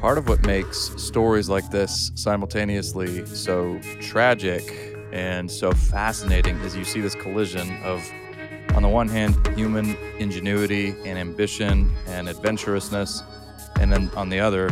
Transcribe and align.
Part 0.00 0.16
of 0.16 0.30
what 0.30 0.46
makes 0.46 0.78
stories 0.96 1.50
like 1.50 1.70
this 1.70 2.10
simultaneously 2.14 3.26
so 3.26 3.78
tragic 4.00 4.96
and 5.12 5.50
so 5.50 5.72
fascinating 5.72 6.56
is 6.60 6.74
you 6.74 6.84
see 6.84 7.02
this 7.02 7.14
collision 7.14 7.76
of, 7.82 8.02
on 8.74 8.82
the 8.82 8.88
one 8.88 9.08
hand, 9.08 9.36
human 9.48 9.98
ingenuity 10.18 10.94
and 11.04 11.18
ambition 11.18 11.94
and 12.06 12.28
adventurousness, 12.28 13.22
and 13.78 13.92
then 13.92 14.10
on 14.16 14.30
the 14.30 14.40
other, 14.40 14.70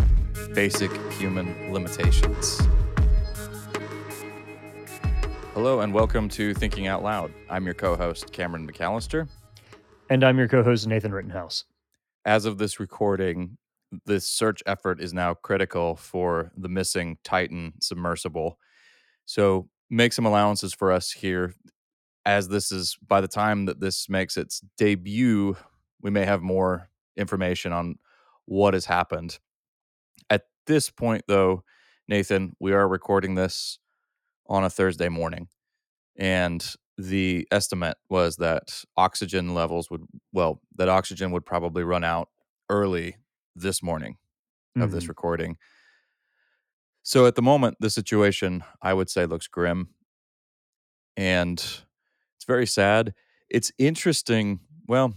basic 0.55 0.91
human 1.13 1.75
limitations. 1.75 2.63
Hello, 5.53 5.81
and 5.81 5.93
welcome 5.93 6.31
to 6.31 6.55
Thinking 6.55 6.87
Out 6.87 7.03
Loud. 7.03 7.35
I'm 7.51 7.67
your 7.67 7.75
co 7.75 7.97
host, 7.97 8.33
Cameron 8.33 8.67
McAllister. 8.67 9.29
And 10.09 10.25
I'm 10.25 10.39
your 10.39 10.49
co 10.49 10.63
host, 10.63 10.87
Nathan 10.87 11.13
Rittenhouse. 11.13 11.67
As 12.25 12.47
of 12.47 12.57
this 12.57 12.81
recording, 12.81 13.59
this 14.07 14.29
search 14.29 14.63
effort 14.67 15.01
is 15.01 15.15
now 15.15 15.35
critical 15.35 15.97
for 15.97 16.51
the 16.57 16.69
missing 16.69 17.19
Titan 17.25 17.75
submersible. 17.81 18.59
So 19.25 19.69
make 19.91 20.13
some 20.13 20.27
allowances 20.27 20.75
for 20.75 20.93
us 20.93 21.11
here. 21.13 21.55
As 22.25 22.49
this 22.49 22.71
is 22.71 22.99
by 23.07 23.21
the 23.21 23.29
time 23.29 23.67
that 23.67 23.81
this 23.81 24.09
makes 24.09 24.37
its 24.37 24.61
debut, 24.77 25.57
we 26.03 26.11
may 26.11 26.25
have 26.25 26.43
more 26.43 26.91
information 27.17 27.73
on 27.73 27.99
what 28.45 28.75
has 28.75 28.85
happened. 28.85 29.39
At 30.29 30.43
this 30.67 30.91
point, 30.91 31.25
though, 31.27 31.65
Nathan, 32.07 32.55
we 32.61 32.73
are 32.73 32.87
recording 32.87 33.35
this 33.35 33.79
on 34.47 34.65
a 34.65 34.71
Thursday 34.71 35.09
morning. 35.09 35.49
And 36.19 36.65
the 36.99 37.47
estimate 37.51 37.97
was 38.11 38.37
that 38.37 38.83
oxygen 38.97 39.55
levels 39.55 39.91
would, 39.91 40.05
well, 40.33 40.61
that 40.77 40.89
oxygen 40.89 41.31
would 41.31 41.47
probably 41.47 41.85
run 41.85 42.05
out 42.05 42.29
early 42.69 43.17
this 43.61 43.83
morning 43.83 44.17
of 44.77 44.83
mm-hmm. 44.83 44.95
this 44.95 45.09
recording. 45.09 45.57
So 47.03 47.27
at 47.27 47.37
the 47.37 47.43
moment, 47.43 47.77
the 47.81 47.91
situation 47.91 48.65
I 48.83 48.93
would 48.95 49.09
say 49.09 49.27
looks 49.27 49.47
grim 49.47 49.89
and 51.17 51.59
it's 51.59 52.45
very 52.47 52.67
sad. 52.67 53.15
It's 53.51 53.73
interesting. 53.79 54.61
Well, 54.87 55.15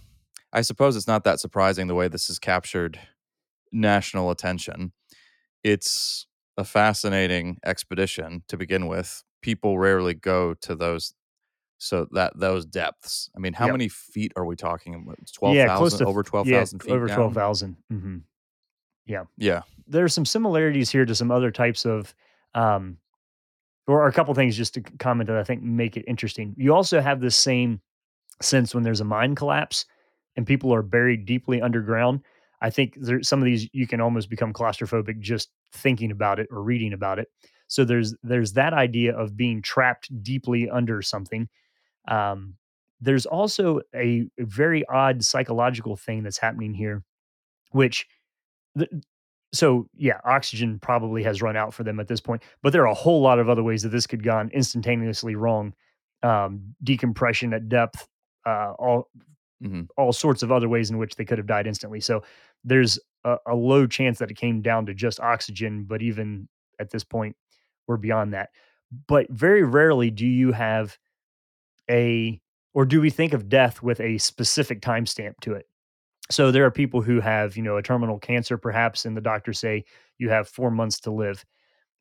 I 0.52 0.62
suppose 0.62 0.96
it's 0.96 1.06
not 1.06 1.24
that 1.24 1.38
surprising 1.38 1.86
the 1.86 1.94
way 1.94 2.08
this 2.08 2.28
has 2.28 2.38
captured 2.38 2.98
national 3.70 4.30
attention. 4.30 4.92
It's 5.62 6.26
a 6.56 6.64
fascinating 6.64 7.58
expedition 7.64 8.42
to 8.48 8.56
begin 8.56 8.86
with. 8.86 9.22
People 9.40 9.78
rarely 9.78 10.14
go 10.14 10.54
to 10.54 10.74
those 10.74 11.14
so 11.78 12.06
that 12.12 12.38
those 12.38 12.64
depths. 12.64 13.28
I 13.36 13.40
mean, 13.40 13.54
how 13.54 13.66
yep. 13.66 13.74
many 13.74 13.88
feet 13.88 14.32
are 14.36 14.44
we 14.44 14.56
talking? 14.56 14.92
Twelve 15.32 15.56
thousand, 15.56 15.68
yeah, 15.68 15.76
close 15.76 15.98
to 15.98 16.04
over 16.04 16.22
twelve 16.22 16.46
thousand 16.46 16.80
yeah, 16.80 16.84
feet. 16.84 16.94
Over 16.94 17.08
twelve 17.08 17.34
thousand. 17.34 17.76
Mm-hmm. 17.92 18.18
Yeah. 19.06 19.24
Yeah. 19.36 19.62
There's 19.86 20.14
some 20.14 20.24
similarities 20.24 20.90
here 20.90 21.04
to 21.04 21.14
some 21.14 21.30
other 21.30 21.50
types 21.50 21.84
of, 21.84 22.14
um, 22.54 22.98
or 23.86 24.06
a 24.06 24.12
couple 24.12 24.32
things 24.34 24.56
just 24.56 24.74
to 24.74 24.80
comment 24.80 25.28
that 25.28 25.36
I 25.36 25.44
think 25.44 25.62
make 25.62 25.96
it 25.96 26.04
interesting. 26.06 26.54
You 26.56 26.74
also 26.74 27.00
have 27.00 27.20
this 27.20 27.36
same 27.36 27.80
sense 28.40 28.74
when 28.74 28.84
there's 28.84 29.00
a 29.00 29.04
mine 29.04 29.34
collapse 29.34 29.86
and 30.36 30.46
people 30.46 30.72
are 30.72 30.82
buried 30.82 31.26
deeply 31.26 31.60
underground. 31.60 32.20
I 32.60 32.70
think 32.70 32.94
there, 32.96 33.22
some 33.22 33.40
of 33.40 33.44
these 33.44 33.68
you 33.72 33.86
can 33.86 34.00
almost 34.00 34.30
become 34.30 34.52
claustrophobic 34.52 35.18
just 35.18 35.50
thinking 35.72 36.12
about 36.12 36.38
it 36.38 36.48
or 36.50 36.62
reading 36.62 36.92
about 36.92 37.18
it. 37.18 37.28
So 37.66 37.84
there's 37.84 38.14
there's 38.22 38.52
that 38.52 38.72
idea 38.72 39.16
of 39.16 39.36
being 39.36 39.62
trapped 39.62 40.22
deeply 40.22 40.70
under 40.70 41.02
something. 41.02 41.48
Um, 42.06 42.54
there's 43.00 43.26
also 43.26 43.80
a, 43.94 44.28
a 44.38 44.44
very 44.44 44.86
odd 44.88 45.24
psychological 45.24 45.96
thing 45.96 46.22
that's 46.22 46.38
happening 46.38 46.72
here, 46.72 47.02
which 47.72 48.06
so 49.52 49.86
yeah, 49.94 50.18
oxygen 50.24 50.78
probably 50.78 51.22
has 51.22 51.42
run 51.42 51.56
out 51.56 51.74
for 51.74 51.84
them 51.84 52.00
at 52.00 52.08
this 52.08 52.20
point. 52.20 52.42
But 52.62 52.72
there 52.72 52.82
are 52.82 52.90
a 52.90 52.94
whole 52.94 53.20
lot 53.20 53.38
of 53.38 53.48
other 53.48 53.62
ways 53.62 53.82
that 53.82 53.90
this 53.90 54.06
could 54.06 54.22
gone 54.22 54.50
instantaneously 54.52 55.34
wrong. 55.34 55.74
Um, 56.22 56.74
decompression 56.84 57.52
at 57.52 57.68
depth, 57.68 58.06
uh, 58.46 58.74
all 58.78 59.08
mm-hmm. 59.62 59.82
all 59.96 60.12
sorts 60.12 60.44
of 60.44 60.52
other 60.52 60.68
ways 60.68 60.88
in 60.88 60.98
which 60.98 61.16
they 61.16 61.24
could 61.24 61.38
have 61.38 61.48
died 61.48 61.66
instantly. 61.66 62.00
So 62.00 62.22
there's 62.62 62.98
a, 63.24 63.38
a, 63.48 63.56
low 63.56 63.88
chance 63.88 64.20
that 64.20 64.30
it 64.30 64.36
came 64.36 64.62
down 64.62 64.86
to 64.86 64.94
just 64.94 65.18
oxygen. 65.18 65.82
But 65.82 66.00
even 66.00 66.48
at 66.78 66.90
this 66.90 67.02
point, 67.02 67.34
we're 67.88 67.96
beyond 67.96 68.34
that. 68.34 68.50
But 69.08 69.28
very 69.30 69.64
rarely 69.64 70.10
do 70.10 70.26
you 70.26 70.52
have 70.52 70.96
a 71.90 72.40
or 72.74 72.84
do 72.84 73.00
we 73.00 73.10
think 73.10 73.32
of 73.32 73.48
death 73.48 73.82
with 73.82 74.00
a 74.00 74.18
specific 74.18 74.80
timestamp 74.80 75.34
to 75.42 75.54
it? 75.54 75.66
So 76.30 76.50
there 76.50 76.64
are 76.64 76.70
people 76.70 77.02
who 77.02 77.20
have, 77.20 77.56
you 77.56 77.62
know, 77.62 77.76
a 77.76 77.82
terminal 77.82 78.18
cancer 78.18 78.56
perhaps, 78.56 79.04
and 79.04 79.16
the 79.16 79.20
doctors 79.20 79.58
say 79.58 79.84
you 80.18 80.30
have 80.30 80.48
four 80.48 80.70
months 80.70 81.00
to 81.00 81.10
live. 81.10 81.44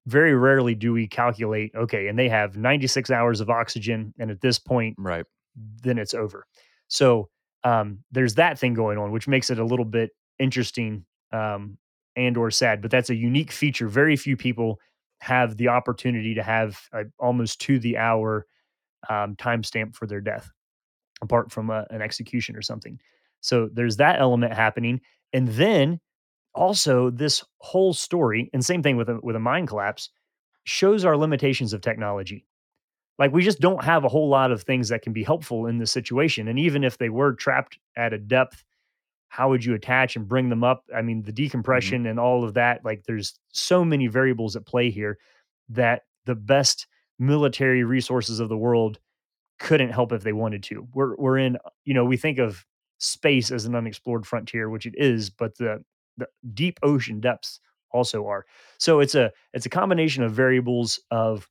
Very 0.08 0.36
rarely 0.36 0.74
do 0.74 0.94
we 0.94 1.08
calculate, 1.08 1.72
okay, 1.76 2.08
and 2.08 2.18
they 2.18 2.30
have 2.30 2.58
96 2.58 3.12
hours 3.12 3.40
of 3.40 3.50
oxygen, 3.50 4.14
and 4.20 4.32
at 4.32 4.42
this 4.42 4.58
point, 4.58 4.96
right, 4.98 5.26
then 5.84 5.98
it's 5.98 6.14
over. 6.14 6.46
So 6.88 7.30
um, 7.64 8.00
there's 8.12 8.36
that 8.36 8.58
thing 8.58 8.74
going 8.74 8.98
on, 8.98 9.12
which 9.12 9.28
makes 9.28 9.50
it 9.50 9.60
a 9.60 9.66
little 9.66 9.86
bit 9.86 10.12
interesting 10.40 11.06
um, 11.32 11.78
and 12.16 12.36
or 12.38 12.52
sad. 12.52 12.82
But 12.82 12.92
that's 12.92 13.10
a 13.10 13.16
unique 13.16 13.52
feature. 13.52 13.88
Very 13.88 14.16
few 14.16 14.36
people 14.36 14.80
have 15.20 15.58
the 15.58 15.68
opportunity 15.68 16.34
to 16.36 16.44
have 16.44 16.80
a, 16.94 17.04
almost 17.20 17.62
to 17.62 17.80
the 17.80 17.98
hour 17.98 18.46
um, 19.10 19.36
timestamp 19.36 19.96
for 19.96 20.08
their 20.08 20.22
death, 20.22 20.50
apart 21.22 21.52
from 21.52 21.70
a, 21.70 21.86
an 21.92 22.02
execution 22.02 22.56
or 22.56 22.62
something. 22.62 23.00
So 23.42 23.70
there's 23.74 23.98
that 23.98 24.20
element 24.20 24.54
happening. 24.54 25.02
And 25.34 25.48
then 25.50 26.00
also 26.54 27.10
this 27.10 27.44
whole 27.60 27.94
story, 27.94 28.50
and 28.54 28.64
same 28.64 28.84
thing 28.84 28.98
with 28.98 29.10
a, 29.10 29.20
with 29.22 29.36
a 29.36 29.40
mine 29.40 29.68
collapse, 29.68 30.10
shows 30.64 31.06
our 31.06 31.18
limitations 31.18 31.74
of 31.74 31.82
technology. 31.82 32.46
Like 33.20 33.34
we 33.34 33.44
just 33.44 33.60
don't 33.60 33.84
have 33.84 34.04
a 34.04 34.10
whole 34.10 34.30
lot 34.30 34.52
of 34.52 34.64
things 34.64 34.90
that 34.90 35.02
can 35.02 35.14
be 35.14 35.24
helpful 35.24 35.68
in 35.68 35.78
this 35.78 35.92
situation. 35.92 36.48
And 36.48 36.58
even 36.58 36.84
if 36.84 36.98
they 36.98 37.10
were 37.10 37.34
trapped 37.34 37.78
at 37.96 38.14
a 38.14 38.18
depth, 38.18 38.64
how 39.30 39.50
would 39.50 39.64
you 39.64 39.74
attach 39.74 40.16
and 40.16 40.28
bring 40.28 40.50
them 40.50 40.64
up? 40.64 40.84
I 40.96 41.02
mean, 41.02 41.22
the 41.22 41.32
mm-hmm. 41.32 41.44
decompression 41.44 42.02
mm-hmm. 42.02 42.10
and 42.10 42.20
all 42.20 42.44
of 42.44 42.56
that, 42.56 42.84
like 42.84 43.04
there's 43.06 43.40
so 43.54 43.86
many 43.86 44.08
variables 44.08 44.56
at 44.56 44.66
play 44.66 44.90
here 44.90 45.18
that 45.70 46.02
the 46.26 46.36
best 46.36 46.88
military 47.18 47.84
resources 47.84 48.40
of 48.40 48.50
the 48.50 48.58
world 48.58 49.00
couldn't 49.60 49.92
help 49.92 50.12
if 50.12 50.24
they 50.24 50.34
wanted 50.34 50.64
to. 50.64 50.88
We're 50.94 51.16
we're 51.16 51.38
in, 51.38 51.58
you 51.86 51.94
know, 51.94 52.04
we 52.04 52.18
think 52.18 52.40
of 52.40 52.66
space 53.02 53.52
as 53.52 53.66
an 53.66 53.76
unexplored 53.76 54.26
frontier, 54.26 54.70
which 54.70 54.86
it 54.86 54.94
is, 54.96 55.30
but 55.30 55.58
the, 55.58 55.84
the 56.18 56.28
deep 56.54 56.80
ocean 56.84 57.20
depths 57.20 57.60
also 57.92 58.28
are. 58.28 58.46
So 58.78 59.00
it's 59.00 59.16
a 59.16 59.32
it's 59.54 59.66
a 59.66 59.70
combination 59.70 60.24
of 60.24 60.32
variables 60.32 61.00
of 61.12 61.50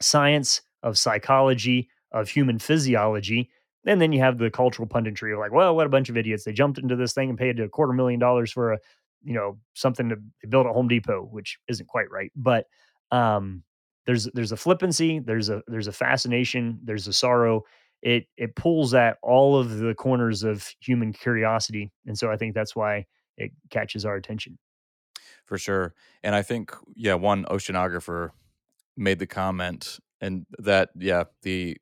science, 0.00 0.62
of 0.82 0.98
psychology, 0.98 1.88
of 2.12 2.28
human 2.28 2.58
physiology, 2.58 3.50
and 3.86 4.00
then 4.00 4.12
you 4.12 4.20
have 4.20 4.38
the 4.38 4.50
cultural 4.50 4.88
punditry 4.88 5.32
of 5.32 5.38
like, 5.38 5.52
well, 5.52 5.74
what 5.74 5.86
a 5.86 5.90
bunch 5.90 6.08
of 6.08 6.16
idiots! 6.16 6.44
They 6.44 6.52
jumped 6.52 6.78
into 6.78 6.96
this 6.96 7.14
thing 7.14 7.30
and 7.30 7.38
paid 7.38 7.60
a 7.60 7.68
quarter 7.68 7.92
million 7.92 8.20
dollars 8.20 8.50
for 8.52 8.72
a 8.72 8.78
you 9.22 9.34
know 9.34 9.58
something 9.74 10.08
to 10.08 10.16
build 10.48 10.66
at 10.66 10.72
Home 10.72 10.88
Depot, 10.88 11.22
which 11.30 11.58
isn't 11.68 11.86
quite 11.86 12.10
right, 12.10 12.32
but 12.34 12.66
um, 13.10 13.62
there's 14.06 14.24
there's 14.34 14.52
a 14.52 14.56
flippancy, 14.56 15.20
there's 15.20 15.48
a 15.48 15.62
there's 15.68 15.86
a 15.86 15.92
fascination, 15.92 16.80
there's 16.82 17.06
a 17.06 17.12
sorrow, 17.12 17.62
it 18.02 18.26
it 18.36 18.54
pulls 18.56 18.94
at 18.94 19.18
all 19.22 19.56
of 19.56 19.78
the 19.78 19.94
corners 19.94 20.42
of 20.42 20.68
human 20.80 21.12
curiosity 21.12 21.90
and 22.06 22.18
so 22.18 22.30
i 22.30 22.36
think 22.36 22.54
that's 22.54 22.74
why 22.74 23.04
it 23.36 23.50
catches 23.70 24.04
our 24.04 24.16
attention 24.16 24.58
for 25.44 25.58
sure 25.58 25.94
and 26.22 26.34
i 26.34 26.42
think 26.42 26.72
yeah 26.94 27.14
one 27.14 27.44
oceanographer 27.46 28.30
made 28.96 29.18
the 29.18 29.26
comment 29.26 29.98
and 30.20 30.46
that 30.58 30.90
yeah 30.96 31.24
the 31.42 31.76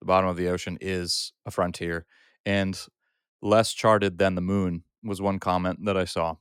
the 0.00 0.06
bottom 0.06 0.28
of 0.28 0.36
the 0.36 0.48
ocean 0.48 0.78
is 0.80 1.32
a 1.46 1.50
frontier 1.50 2.06
and 2.44 2.86
less 3.40 3.72
charted 3.72 4.18
than 4.18 4.34
the 4.34 4.40
moon 4.40 4.82
was 5.02 5.20
one 5.20 5.38
comment 5.38 5.78
that 5.84 5.96
i 5.96 6.04
saw 6.04 6.34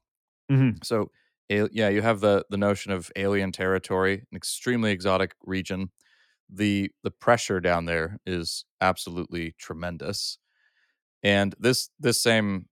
mm-hmm. 0.51 0.77
so 0.83 1.09
yeah 1.49 1.89
you 1.89 2.01
have 2.01 2.21
the 2.21 2.45
the 2.49 2.57
notion 2.57 2.91
of 2.91 3.11
alien 3.15 3.51
territory 3.51 4.25
an 4.31 4.37
extremely 4.37 4.91
exotic 4.91 5.35
region 5.43 5.89
the 6.51 6.91
the 7.03 7.11
pressure 7.11 7.59
down 7.59 7.85
there 7.85 8.19
is 8.25 8.65
absolutely 8.81 9.55
tremendous. 9.57 10.37
And 11.23 11.55
this 11.59 11.89
this 11.99 12.21
same 12.21 12.65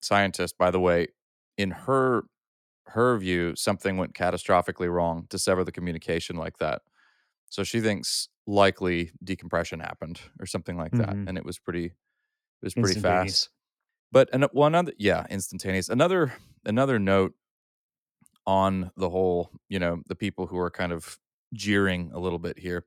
scientist, 0.00 0.58
by 0.58 0.70
the 0.70 0.80
way, 0.80 1.08
in 1.56 1.70
her 1.70 2.24
her 2.86 3.16
view, 3.16 3.54
something 3.56 3.96
went 3.96 4.14
catastrophically 4.14 4.92
wrong 4.92 5.26
to 5.30 5.38
sever 5.38 5.64
the 5.64 5.72
communication 5.72 6.36
like 6.36 6.58
that. 6.58 6.82
So 7.48 7.64
she 7.64 7.80
thinks 7.80 8.28
likely 8.46 9.12
decompression 9.22 9.80
happened 9.80 10.20
or 10.38 10.46
something 10.46 10.76
like 10.76 10.92
that, 10.92 11.08
mm-hmm. 11.08 11.28
and 11.28 11.38
it 11.38 11.44
was 11.44 11.58
pretty 11.58 11.86
it 11.86 11.92
was 12.62 12.74
pretty 12.74 13.00
fast. 13.00 13.50
But 14.12 14.28
and 14.32 14.44
one 14.52 14.74
other 14.74 14.92
yeah, 14.98 15.26
instantaneous. 15.30 15.88
Another 15.88 16.34
another 16.64 16.98
note 16.98 17.34
on 18.46 18.90
the 18.96 19.08
whole, 19.08 19.50
you 19.68 19.78
know, 19.78 20.02
the 20.06 20.14
people 20.14 20.46
who 20.46 20.58
are 20.58 20.70
kind 20.70 20.92
of 20.92 21.18
jeering 21.54 22.10
a 22.14 22.20
little 22.20 22.38
bit 22.40 22.58
here. 22.58 22.86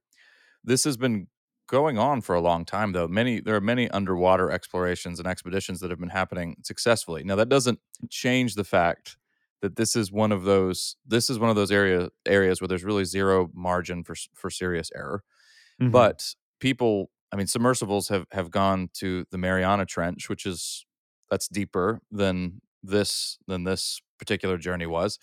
This 0.64 0.84
has 0.84 0.98
been 0.98 1.28
going 1.68 1.98
on 1.98 2.22
for 2.22 2.36
a 2.36 2.42
long 2.42 2.64
time 2.64 2.94
though 2.94 3.08
many 3.10 3.42
there 3.42 3.56
are 3.56 3.62
many 3.62 3.90
underwater 3.92 4.52
explorations 4.52 5.20
and 5.20 5.28
expeditions 5.28 5.82
that 5.82 5.90
have 5.90 6.00
been 6.00 6.10
happening 6.10 6.56
successfully 6.64 7.24
now 7.26 7.36
that 7.36 7.50
doesn't 7.50 7.80
change 8.10 8.56
the 8.56 8.64
fact 8.64 9.18
that 9.62 9.76
this 9.76 9.96
is 9.96 10.12
one 10.12 10.32
of 10.32 10.44
those 10.44 10.96
this 11.06 11.30
is 11.30 11.40
one 11.40 11.50
of 11.50 11.58
those 11.58 11.72
area 11.72 12.10
areas 12.26 12.62
where 12.62 12.70
there's 12.70 12.86
really 12.86 13.04
zero 13.06 13.50
margin 13.54 14.04
for 14.04 14.16
for 14.34 14.50
serious 14.50 14.92
error. 14.96 15.24
Mhm. 15.82 15.92
But 15.92 16.36
people, 16.60 17.12
I 17.32 17.36
mean, 17.36 17.48
submersibles 17.48 18.10
have 18.10 18.26
have 18.32 18.52
gone 18.52 18.90
to 18.96 19.26
the 19.32 19.38
Mariana 19.38 19.86
Trench, 19.86 20.30
which 20.30 20.46
is 20.46 20.86
that's 21.30 21.48
deeper 21.48 22.02
than 22.12 22.62
this 22.84 23.38
than 23.48 23.64
this 23.64 24.02
particular 24.20 24.58
journey 24.58 24.86
was. 24.88 25.20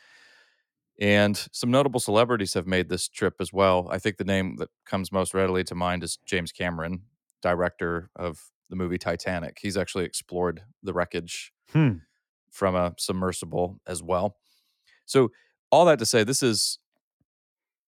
And 1.01 1.37
some 1.53 1.71
notable 1.71 2.01
celebrities 2.01 2.55
have 2.55 2.67
made 2.67 2.89
this 2.89 3.09
trip 3.09 3.35
as 3.41 3.53
well. 3.53 3.89
I 3.91 3.99
think 3.99 4.17
the 4.17 4.25
name 4.25 4.57
that 4.57 4.69
comes 4.87 5.11
most 5.11 5.35
readily 5.35 5.65
to 5.65 5.75
mind 5.75 6.05
is 6.05 6.19
James 6.25 6.53
Cameron, 6.53 7.03
director 7.43 8.11
of 8.15 8.39
the 8.71 8.77
movie 8.77 8.99
Titanic. 8.99 9.59
He's 9.61 9.77
actually 9.77 10.05
explored 10.05 10.63
the 10.83 10.93
wreckage 10.93 11.53
Hmm. 11.73 11.95
from 12.51 12.77
a 12.77 12.95
submersible 12.99 13.81
as 13.87 14.03
well. 14.03 14.37
So 15.07 15.31
all 15.73 15.85
that 15.87 15.99
to 15.99 16.07
say, 16.07 16.23
this 16.23 16.43
is 16.43 16.79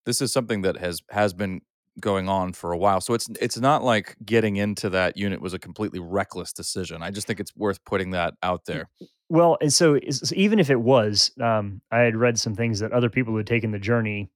this 0.04 0.20
is 0.20 0.32
something 0.32 0.62
that 0.62 0.76
has 0.76 1.02
has 1.10 1.32
been 1.32 1.60
going 2.00 2.28
on 2.28 2.52
for 2.52 2.72
a 2.72 2.78
while. 2.78 3.00
So 3.00 3.14
it's 3.14 3.28
it's 3.40 3.58
not 3.58 3.82
like 3.82 4.16
getting 4.24 4.56
into 4.56 4.90
that 4.90 5.16
unit 5.16 5.40
was 5.40 5.54
a 5.54 5.58
completely 5.58 5.98
reckless 5.98 6.52
decision. 6.52 7.02
I 7.02 7.10
just 7.10 7.26
think 7.26 7.40
it's 7.40 7.54
worth 7.56 7.84
putting 7.84 8.10
that 8.10 8.34
out 8.42 8.64
there. 8.66 8.88
Well, 9.28 9.58
and 9.60 9.72
so, 9.72 9.98
so 10.10 10.34
even 10.36 10.60
if 10.60 10.70
it 10.70 10.80
was, 10.80 11.32
um, 11.40 11.80
I 11.90 11.98
had 12.00 12.14
read 12.16 12.38
some 12.38 12.54
things 12.54 12.78
that 12.78 12.92
other 12.92 13.10
people 13.10 13.32
who 13.32 13.38
had 13.38 13.46
taken 13.46 13.72
the 13.72 13.78
journey 13.78 14.30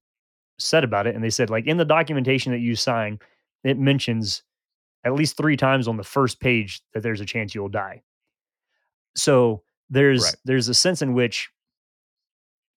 said 0.58 0.82
about 0.82 1.06
it, 1.06 1.14
and 1.14 1.22
they 1.22 1.30
said 1.30 1.48
like 1.50 1.66
in 1.66 1.76
the 1.76 1.84
documentation 1.84 2.52
that 2.52 2.58
you 2.58 2.74
sign, 2.74 3.18
it 3.62 3.78
mentions 3.78 4.42
at 5.04 5.14
least 5.14 5.36
three 5.36 5.56
times 5.56 5.86
on 5.88 5.96
the 5.96 6.02
first 6.04 6.40
page 6.40 6.82
that 6.92 7.02
there's 7.02 7.20
a 7.20 7.26
chance 7.26 7.54
you'll 7.54 7.68
die. 7.68 8.02
So 9.14 9.62
there's 9.88 10.22
Right. 10.24 10.36
there's 10.44 10.68
a 10.68 10.74
sense 10.74 11.02
in 11.02 11.14
which 11.14 11.50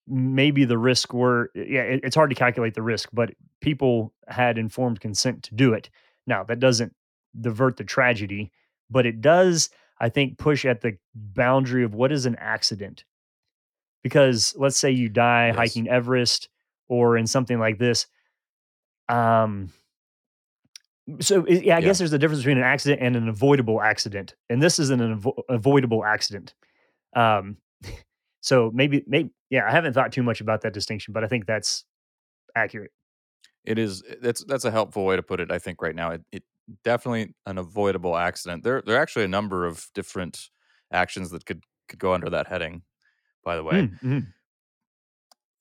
maybe 0.06 0.64
the 0.64 0.78
risk 0.78 1.14
were 1.14 1.50
yeah 1.54 1.82
it- 1.82 2.00
it's 2.04 2.14
hard 2.16 2.30
to 2.30 2.36
calculate 2.36 2.74
the 2.74 2.82
risk 2.82 3.08
but 3.12 3.30
people 3.60 4.12
had 4.28 4.58
informed 4.58 5.00
consent 5.00 5.42
to 5.42 5.54
do 5.54 5.72
it 5.72 5.88
now 6.26 6.42
that 6.44 6.60
doesn't 6.60 6.94
divert 7.40 7.76
the 7.76 7.84
tragedy 7.84 8.52
but 8.90 9.06
it 9.06 9.20
does 9.20 9.70
i 10.00 10.08
think 10.08 10.36
push 10.38 10.64
at 10.66 10.82
the 10.82 10.96
boundary 11.14 11.84
of 11.84 11.94
what 11.94 12.12
is 12.12 12.26
an 12.26 12.36
accident 12.36 13.04
because 14.02 14.54
let's 14.58 14.76
say 14.76 14.90
you 14.90 15.08
die 15.08 15.46
Yes. 15.48 15.56
hiking 15.56 15.88
everest 15.88 16.48
or 16.88 17.16
in 17.16 17.26
something 17.26 17.58
like 17.58 17.78
this 17.78 18.06
um 19.08 19.70
so 21.20 21.46
yeah 21.48 21.76
i 21.76 21.78
Yeah. 21.78 21.80
guess 21.80 21.98
there's 21.98 22.12
a 22.12 22.18
difference 22.18 22.40
between 22.42 22.58
an 22.58 22.64
accident 22.64 23.00
and 23.02 23.16
an 23.16 23.28
avoidable 23.28 23.80
accident 23.80 24.34
and 24.48 24.62
this 24.62 24.78
is 24.78 24.90
an 24.90 25.00
avo- 25.18 25.42
avoidable 25.48 26.04
accident 26.04 26.54
um 27.14 27.56
so 28.44 28.70
maybe 28.74 29.02
maybe 29.06 29.30
yeah 29.50 29.66
i 29.66 29.70
haven't 29.70 29.94
thought 29.94 30.12
too 30.12 30.22
much 30.22 30.40
about 30.40 30.62
that 30.62 30.72
distinction 30.74 31.12
but 31.12 31.24
i 31.24 31.28
think 31.28 31.46
that's 31.46 31.84
accurate 32.56 32.92
It 33.64 33.78
is 33.78 34.02
that's 34.20 34.44
that's 34.44 34.64
a 34.64 34.70
helpful 34.70 35.04
way 35.06 35.16
to 35.16 35.22
put 35.22 35.40
it, 35.40 35.50
I 35.50 35.58
think, 35.58 35.80
right 35.82 35.94
now. 35.94 36.10
It, 36.12 36.22
it 36.32 36.42
definitely 36.84 37.34
an 37.46 37.58
avoidable 37.58 38.16
accident. 38.16 38.62
There 38.64 38.82
there 38.84 38.96
are 38.96 39.02
actually 39.02 39.24
a 39.24 39.28
number 39.28 39.66
of 39.66 39.88
different 39.94 40.50
actions 40.92 41.30
that 41.30 41.46
could 41.46 41.64
could 41.88 41.98
go 41.98 42.12
under 42.14 42.30
that 42.30 42.46
heading, 42.48 42.82
by 43.44 43.56
the 43.56 43.64
way. 43.64 43.84
Mm, 43.84 44.00
mhm. 44.02 44.26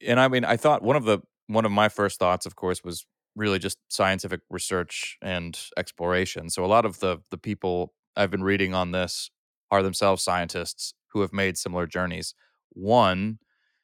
and 0.06 0.20
I 0.20 0.28
mean, 0.28 0.46
I 0.46 0.58
thought 0.58 0.84
one 0.84 0.96
of 0.96 1.06
the 1.06 1.20
one 1.48 1.66
of 1.66 1.72
my 1.72 1.90
first 1.90 2.20
thoughts, 2.20 2.46
of 2.46 2.56
course, 2.56 2.84
was 2.84 3.06
really 3.36 3.60
just 3.60 3.78
scientific 3.90 4.42
research 4.50 5.18
and 5.22 5.60
exploration. 5.78 6.50
So 6.50 6.64
a 6.66 6.68
lot 6.68 6.86
of 6.86 7.00
the 7.00 7.20
the 7.32 7.38
people 7.38 7.94
I've 8.16 8.32
been 8.32 8.44
reading 8.44 8.74
on 8.74 8.92
this 8.92 9.32
are 9.72 9.84
themselves 9.84 10.24
scientists 10.24 10.94
who 11.14 11.22
have 11.22 11.34
made 11.34 11.58
similar 11.58 11.88
journeys. 11.88 12.36
One, 12.74 13.40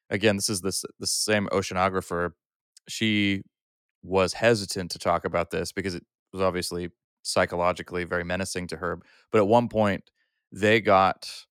again, 0.10 0.38
this 0.38 0.50
is 0.50 0.62
this 0.62 0.86
the 1.00 1.08
same 1.08 1.48
oceanographer. 1.52 2.32
She 2.88 3.44
was 4.04 4.34
hesitant 4.34 4.92
to 4.92 5.00
talk 5.00 5.26
about 5.26 5.52
this 5.52 5.72
because 5.72 5.96
it 5.96 6.06
was 6.34 6.42
obviously 6.42 6.92
psychologically 7.24 8.04
very 8.06 8.24
menacing 8.26 8.68
to 8.70 8.78
her. 8.78 9.00
But 9.32 9.40
at 9.40 9.48
one 9.48 9.70
point, 9.70 10.12
they 10.52 10.82
got 10.82 11.46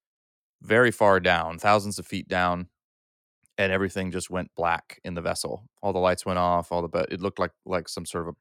very 0.62 0.90
far 0.93 1.20
down, 1.20 1.58
thousands 1.58 1.99
of 1.99 2.06
feet 2.06 2.29
down, 2.29 2.69
and 3.56 3.73
everything 3.73 4.11
just 4.11 4.31
went 4.31 4.55
black 4.55 5.00
in 5.05 5.14
the 5.14 5.20
vessel. 5.23 5.69
All 5.82 5.93
the 5.93 5.99
lights 5.99 6.25
went 6.25 6.38
off. 6.38 6.70
All 6.73 6.82
the 6.82 6.88
but 6.88 7.12
it 7.12 7.20
looked 7.20 7.38
like 7.38 7.52
like 7.64 7.88
some 7.88 8.06
sort 8.06 8.29
of 8.29 8.35
a 8.35 8.38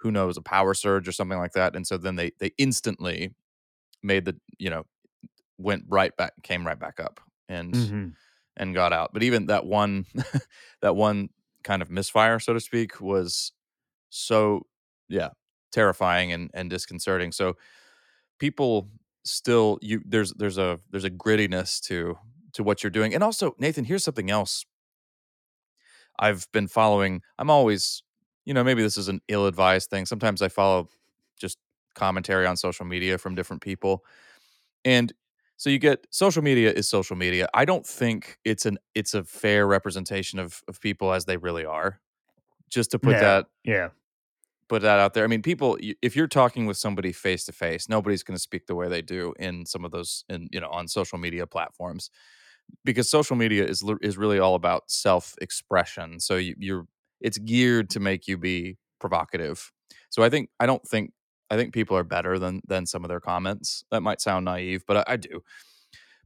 who 0.00 0.10
knows 0.12 0.36
a 0.36 0.42
power 0.42 0.74
surge 0.74 1.08
or 1.08 1.12
something 1.12 1.38
like 1.38 1.52
that. 1.52 1.76
And 1.76 1.86
so 1.86 1.96
then 1.96 2.16
they 2.16 2.32
they 2.40 2.50
instantly 2.58 3.34
made 4.02 4.24
the 4.26 4.38
you 4.58 4.70
know 4.70 4.84
went 5.58 5.84
right 5.88 6.16
back 6.16 6.34
came 6.42 6.66
right 6.66 6.78
back 6.80 7.00
up 7.00 7.20
and 7.48 7.76
Mhm. 7.76 8.16
And 8.56 8.74
got 8.74 8.92
out. 8.92 9.10
But 9.12 9.22
even 9.22 9.46
that 9.46 9.66
one 9.66 10.06
that 10.82 10.96
one 10.96 11.30
kind 11.64 11.82
of 11.82 11.90
misfire, 11.90 12.38
so 12.38 12.52
to 12.54 12.60
speak, 12.60 13.00
was 13.00 13.52
so 14.10 14.62
yeah 15.08 15.30
terrifying 15.72 16.32
and 16.32 16.50
and 16.54 16.70
disconcerting. 16.70 17.32
So 17.32 17.56
people 18.38 18.88
still 19.24 19.78
you 19.82 20.02
there's 20.06 20.32
there's 20.34 20.58
a 20.58 20.78
there's 20.90 21.04
a 21.04 21.10
grittiness 21.10 21.80
to 21.82 22.18
to 22.54 22.62
what 22.62 22.82
you're 22.82 22.90
doing. 22.90 23.14
And 23.14 23.22
also, 23.24 23.54
Nathan, 23.58 23.84
here's 23.84 24.04
something 24.04 24.30
else 24.30 24.64
I've 26.18 26.50
been 26.52 26.68
following. 26.68 27.22
I'm 27.38 27.50
always, 27.50 28.02
you 28.44 28.54
know, 28.54 28.64
maybe 28.64 28.82
this 28.82 28.96
is 28.96 29.08
an 29.08 29.20
ill-advised 29.28 29.90
thing. 29.90 30.06
Sometimes 30.06 30.42
I 30.42 30.48
follow 30.48 30.88
just 31.38 31.58
commentary 31.94 32.46
on 32.46 32.56
social 32.56 32.86
media 32.86 33.18
from 33.18 33.34
different 33.34 33.62
people. 33.62 34.04
And 34.84 35.12
so 35.56 35.70
you 35.70 35.78
get 35.78 36.06
social 36.10 36.42
media 36.42 36.72
is 36.72 36.88
social 36.88 37.16
media. 37.16 37.48
I 37.54 37.64
don't 37.64 37.86
think 37.86 38.38
it's 38.44 38.66
an 38.66 38.78
it's 38.94 39.14
a 39.14 39.24
fair 39.24 39.66
representation 39.66 40.38
of 40.38 40.62
of 40.68 40.80
people 40.80 41.12
as 41.12 41.24
they 41.24 41.36
really 41.36 41.64
are. 41.64 42.00
Just 42.70 42.90
to 42.92 42.98
put 42.98 43.12
No, 43.12 43.20
that 43.20 43.46
yeah 43.64 43.90
put 44.68 44.82
that 44.82 44.98
out 44.98 45.14
there. 45.14 45.24
I 45.24 45.28
mean, 45.28 45.42
people, 45.42 45.78
if 46.02 46.16
you're 46.16 46.26
talking 46.26 46.66
with 46.66 46.76
somebody 46.76 47.12
face 47.12 47.44
to 47.44 47.52
face, 47.52 47.88
nobody's 47.88 48.22
going 48.22 48.36
to 48.36 48.42
speak 48.42 48.66
the 48.66 48.74
way 48.74 48.88
they 48.88 49.02
do 49.02 49.32
in 49.38 49.64
some 49.66 49.84
of 49.84 49.92
those, 49.92 50.24
in 50.28 50.48
you 50.52 50.60
know, 50.60 50.68
on 50.68 50.88
social 50.88 51.18
media 51.18 51.46
platforms, 51.46 52.10
because 52.84 53.08
social 53.10 53.36
media 53.36 53.64
is 53.64 53.84
is 54.02 54.16
really 54.18 54.38
all 54.38 54.54
about 54.54 54.90
self 54.90 55.34
expression. 55.40 56.20
So 56.20 56.36
you, 56.36 56.54
you're, 56.58 56.86
it's 57.20 57.38
geared 57.38 57.90
to 57.90 58.00
make 58.00 58.26
you 58.26 58.36
be 58.38 58.78
provocative. 58.98 59.72
So 60.10 60.22
I 60.22 60.30
think 60.30 60.50
I 60.60 60.66
don't 60.66 60.86
think 60.86 61.12
I 61.50 61.56
think 61.56 61.72
people 61.74 61.96
are 61.96 62.04
better 62.04 62.38
than 62.38 62.60
than 62.66 62.86
some 62.86 63.04
of 63.04 63.08
their 63.08 63.20
comments. 63.20 63.84
That 63.90 64.02
might 64.02 64.20
sound 64.20 64.44
naive, 64.44 64.84
but 64.86 64.98
I, 64.98 65.14
I 65.14 65.16
do. 65.16 65.42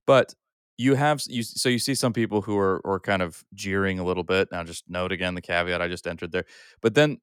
But 0.06 0.34
you 0.78 0.94
have 0.94 1.22
you 1.28 1.42
so 1.42 1.68
you 1.68 1.78
see 1.78 1.94
some 1.94 2.12
people 2.12 2.42
who 2.42 2.56
are 2.58 2.80
are 2.86 3.00
kind 3.00 3.22
of 3.22 3.44
jeering 3.54 3.98
a 3.98 4.04
little 4.04 4.24
bit. 4.24 4.48
Now, 4.50 4.64
just 4.64 4.84
note 4.88 5.12
again 5.12 5.34
the 5.34 5.42
caveat 5.42 5.82
I 5.82 5.88
just 5.88 6.06
entered 6.06 6.32
there. 6.32 6.44
But 6.80 6.94
then 6.94 7.18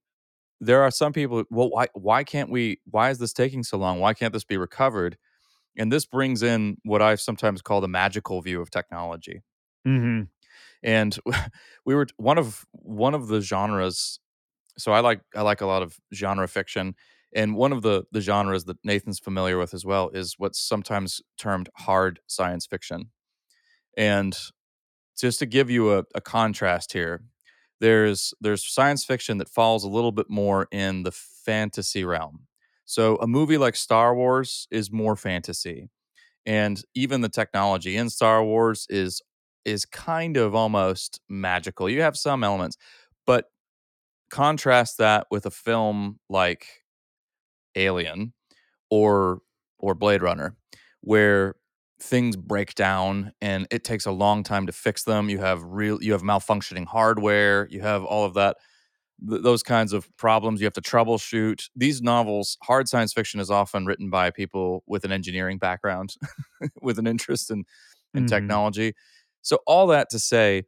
there 0.62 0.82
are 0.82 0.92
some 0.92 1.14
people 1.14 1.44
well 1.50 1.70
why 1.70 1.88
why 1.94 2.24
can't 2.24 2.50
we 2.50 2.80
why 2.90 3.10
is 3.10 3.20
this 3.20 3.34
taking 3.34 3.64
so 3.64 3.78
long 3.78 4.00
why 4.00 4.14
can't 4.14 4.34
this 4.34 4.44
be 4.44 4.58
recovered 4.58 5.18
and 5.78 5.92
this 5.92 6.06
brings 6.06 6.44
in 6.44 6.78
what 6.84 7.02
i've 7.02 7.22
sometimes 7.22 7.62
called 7.62 7.84
the 7.84 7.88
magical 7.88 8.42
view 8.42 8.62
of 8.62 8.72
technology 8.72 9.42
hmm 9.86 10.24
and 10.84 11.20
we 11.86 11.96
were 11.96 12.08
one 12.18 12.38
of 12.38 12.66
one 12.72 13.14
of 13.14 13.28
the 13.28 13.42
genres 13.42 14.20
so 14.78 14.92
i 14.92 15.00
like 15.00 15.22
i 15.36 15.42
like 15.42 15.62
a 15.62 15.66
lot 15.66 15.84
of 15.84 15.98
genre 16.14 16.48
fiction 16.48 16.96
and 17.38 17.56
one 17.56 17.74
of 17.74 17.84
the 17.84 18.06
the 18.12 18.22
genres 18.22 18.66
that 18.66 18.78
nathan's 18.86 19.20
familiar 19.20 19.60
with 19.60 19.74
as 19.74 19.86
well 19.86 20.10
is 20.12 20.36
what's 20.40 20.60
sometimes 20.60 21.22
termed 21.40 21.70
hard 21.78 22.20
science 22.28 22.68
fiction. 22.68 23.12
And 23.98 24.38
just 25.20 25.40
to 25.40 25.46
give 25.48 25.70
you 25.70 25.94
a, 25.98 26.04
a 26.16 26.22
contrast 26.22 26.94
here 26.94 27.24
there's 27.82 28.34
there's 28.42 28.66
science 28.66 29.06
fiction 29.06 29.38
that 29.40 29.50
falls 29.50 29.84
a 29.84 29.90
little 29.90 30.12
bit 30.14 30.30
more 30.30 30.68
in 30.72 31.04
the 31.04 31.12
fantasy 31.12 32.04
realm. 32.04 32.48
So 32.86 33.18
a 33.18 33.28
movie 33.28 33.58
like 33.58 33.76
star 33.76 34.16
wars 34.16 34.68
is 34.72 34.92
more 34.92 35.16
fantasy 35.16 35.90
and 36.46 36.84
even 36.96 37.22
the 37.22 37.30
technology 37.30 37.98
in 37.98 38.10
star 38.10 38.44
wars 38.44 38.88
is 38.90 39.22
is 39.66 39.86
kind 39.86 40.38
of 40.38 40.56
almost 40.56 41.22
magical. 41.30 41.90
You 41.90 42.02
have 42.02 42.18
some 42.18 42.44
elements 42.44 42.78
but 43.28 43.46
contrast 44.32 44.98
that 45.00 45.28
with 45.32 45.46
a 45.46 45.52
film 45.52 46.20
like 46.30 46.68
alien 47.78 48.34
or 48.90 49.42
or 49.80 49.96
blade 49.96 50.22
runner 50.22 50.56
where 51.02 51.56
things 52.02 52.36
break 52.38 52.76
down 52.76 53.34
and 53.42 53.68
it 53.72 53.84
takes 53.84 54.06
a 54.06 54.12
long 54.12 54.44
time 54.44 54.68
to 54.68 54.74
fix 54.74 55.04
them. 55.06 55.30
You 55.30 55.40
have 55.40 55.64
real 55.64 56.02
you 56.04 56.14
have 56.14 56.24
malfunctioning 56.24 56.86
hardware 56.88 57.68
you 57.72 57.82
have 57.82 58.04
all 58.06 58.26
of 58.26 58.36
that 58.36 58.58
th- 59.30 59.42
those 59.44 59.64
kinds 59.64 59.94
of 59.94 60.10
problems. 60.18 60.62
You 60.62 60.66
have 60.66 60.74
to 60.74 60.82
troubleshoot. 60.82 61.70
These 61.76 62.02
novels 62.02 62.58
hard 62.64 62.88
science 62.88 63.14
fiction 63.14 63.40
is 63.40 63.50
often 63.52 63.86
written 63.86 64.10
by 64.10 64.32
people 64.32 64.84
with 64.88 65.06
an 65.06 65.12
engineering 65.12 65.58
background 65.58 66.16
with 66.82 67.00
an 67.00 67.08
interest 67.08 67.52
in 67.52 67.66
in 68.16 68.26
Mhm. 68.26 68.26
technology. 68.26 68.94
So 69.42 69.60
all 69.68 69.88
that 69.88 70.10
to 70.12 70.20
say 70.20 70.64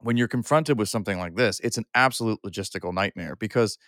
when 0.00 0.16
you're 0.16 0.28
confronted 0.28 0.78
with 0.78 0.88
something 0.88 1.18
like 1.18 1.36
this 1.36 1.60
it's 1.60 1.78
an 1.78 1.84
absolute 1.94 2.38
logistical 2.46 2.92
nightmare 2.92 3.36
because 3.36 3.78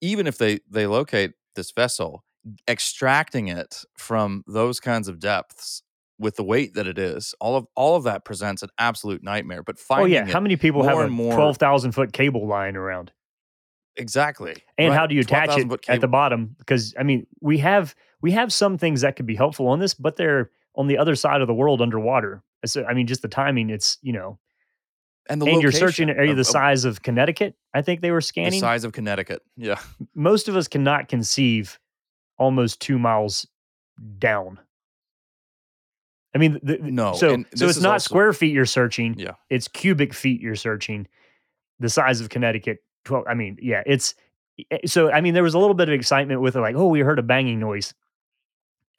even 0.00 0.26
if 0.26 0.38
they 0.38 0.60
they 0.70 0.86
locate 0.86 1.32
this 1.60 1.72
vessel 1.72 2.24
extracting 2.66 3.48
it 3.48 3.84
from 3.98 4.42
those 4.46 4.80
kinds 4.80 5.08
of 5.08 5.18
depths 5.20 5.82
with 6.18 6.36
the 6.36 6.42
weight 6.42 6.72
that 6.74 6.86
it 6.86 6.98
is, 6.98 7.34
all 7.38 7.54
of 7.56 7.66
all 7.74 7.96
of 7.96 8.04
that 8.04 8.24
presents 8.24 8.62
an 8.62 8.70
absolute 8.78 9.22
nightmare. 9.22 9.62
But 9.62 9.78
finding 9.78 10.04
Oh 10.16 10.24
yeah, 10.26 10.32
how 10.32 10.40
many 10.40 10.56
people 10.56 10.82
have 10.84 10.98
a 10.98 11.08
more- 11.08 11.34
twelve 11.34 11.58
thousand 11.58 11.92
foot 11.92 12.12
cable 12.14 12.46
lying 12.46 12.76
around? 12.76 13.12
exactly, 13.96 14.54
And 14.78 14.90
right, 14.90 14.96
how 14.98 15.06
do 15.06 15.14
you 15.14 15.20
attach 15.20 15.46
12,000 15.56 15.72
it 15.72 15.88
at 15.90 16.00
the 16.00 16.08
bottom? 16.08 16.54
Because 16.58 16.94
I 16.98 17.02
mean, 17.02 17.26
we 17.42 17.58
have 17.58 17.94
we 18.22 18.30
have 18.32 18.52
some 18.52 18.78
things 18.78 19.02
that 19.02 19.16
could 19.16 19.26
be 19.26 19.34
helpful 19.34 19.66
on 19.68 19.78
this, 19.78 19.92
but 19.94 20.16
they're 20.16 20.50
on 20.76 20.86
the 20.86 20.96
other 20.96 21.14
side 21.14 21.40
of 21.42 21.46
the 21.46 21.54
world 21.54 21.82
underwater. 21.82 22.42
So 22.64 22.84
I 22.86 22.94
mean, 22.94 23.06
just 23.06 23.20
the 23.22 23.28
timing. 23.28 23.68
It's 23.70 23.98
you 24.00 24.12
know, 24.14 24.38
and 25.30 25.40
the 25.40 25.46
and 25.46 25.62
you're 25.62 25.72
searching 25.72 26.10
an 26.10 26.16
area 26.16 26.34
the 26.34 26.44
size 26.44 26.84
of 26.84 27.02
Connecticut. 27.02 27.54
I 27.72 27.80
think 27.82 28.00
they 28.02 28.10
were 28.10 28.20
scanning 28.20 28.52
the 28.52 28.58
size 28.58 28.84
of 28.84 28.92
Connecticut. 28.92 29.42
Yeah, 29.56 29.78
Most 30.14 30.48
of 30.48 30.56
us 30.56 30.68
cannot 30.68 31.08
conceive 31.08 31.78
almost 32.38 32.80
two 32.80 32.98
miles 32.98 33.46
down. 34.18 34.58
I 36.34 36.38
mean, 36.38 36.58
the, 36.62 36.78
No, 36.78 37.14
So 37.14 37.42
so 37.54 37.66
it's 37.68 37.80
not 37.80 37.94
also- 37.94 38.04
square 38.08 38.32
feet 38.32 38.52
you're 38.52 38.66
searching. 38.66 39.14
Yeah. 39.18 39.32
it's 39.48 39.68
cubic 39.68 40.14
feet 40.14 40.40
you're 40.40 40.54
searching. 40.56 41.06
The 41.80 41.88
size 41.88 42.20
of 42.20 42.28
Connecticut. 42.28 42.78
Twelve. 43.04 43.24
I 43.26 43.34
mean, 43.34 43.56
yeah, 43.62 43.82
it's 43.86 44.14
eh, 44.70 44.78
so. 44.84 45.10
I 45.10 45.22
mean, 45.22 45.32
there 45.32 45.42
was 45.42 45.54
a 45.54 45.58
little 45.58 45.74
bit 45.74 45.88
of 45.88 45.94
excitement 45.94 46.42
with 46.42 46.54
it, 46.54 46.60
like, 46.60 46.76
oh, 46.76 46.88
we 46.88 47.00
heard 47.00 47.18
a 47.18 47.22
banging 47.22 47.58
noise, 47.58 47.94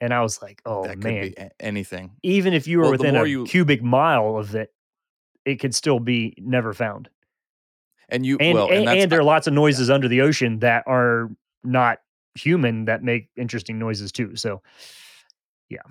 and 0.00 0.12
I 0.12 0.20
was 0.22 0.42
like, 0.42 0.60
oh 0.66 0.82
that 0.82 0.94
could 0.96 1.04
man. 1.04 1.22
be 1.22 1.34
anything. 1.60 2.10
Even 2.24 2.52
if 2.52 2.66
you 2.66 2.78
were 2.78 2.84
Well, 2.84 2.92
within 2.92 3.14
a 3.14 3.24
you- 3.24 3.44
cubic 3.44 3.80
mile 3.80 4.36
of 4.36 4.56
it, 4.56 4.72
it 5.44 5.56
could 5.56 5.74
still 5.74 6.00
be 6.00 6.34
never 6.38 6.72
found. 6.72 7.08
And 8.08 8.26
you 8.26 8.36
And 8.40 8.54
well, 8.54 8.68
and, 8.68 8.88
and, 8.88 9.00
and 9.00 9.12
there 9.12 9.20
are 9.20 9.24
lots 9.24 9.46
of 9.46 9.54
noises 9.54 9.90
under 9.90 10.08
the 10.08 10.20
ocean 10.20 10.58
that 10.58 10.84
are 10.86 11.30
not 11.64 12.00
human 12.34 12.84
that 12.86 13.02
make 13.02 13.28
interesting 13.36 13.78
noises 13.78 14.12
too. 14.12 14.36
So 14.36 14.62
yeah. 15.68 15.82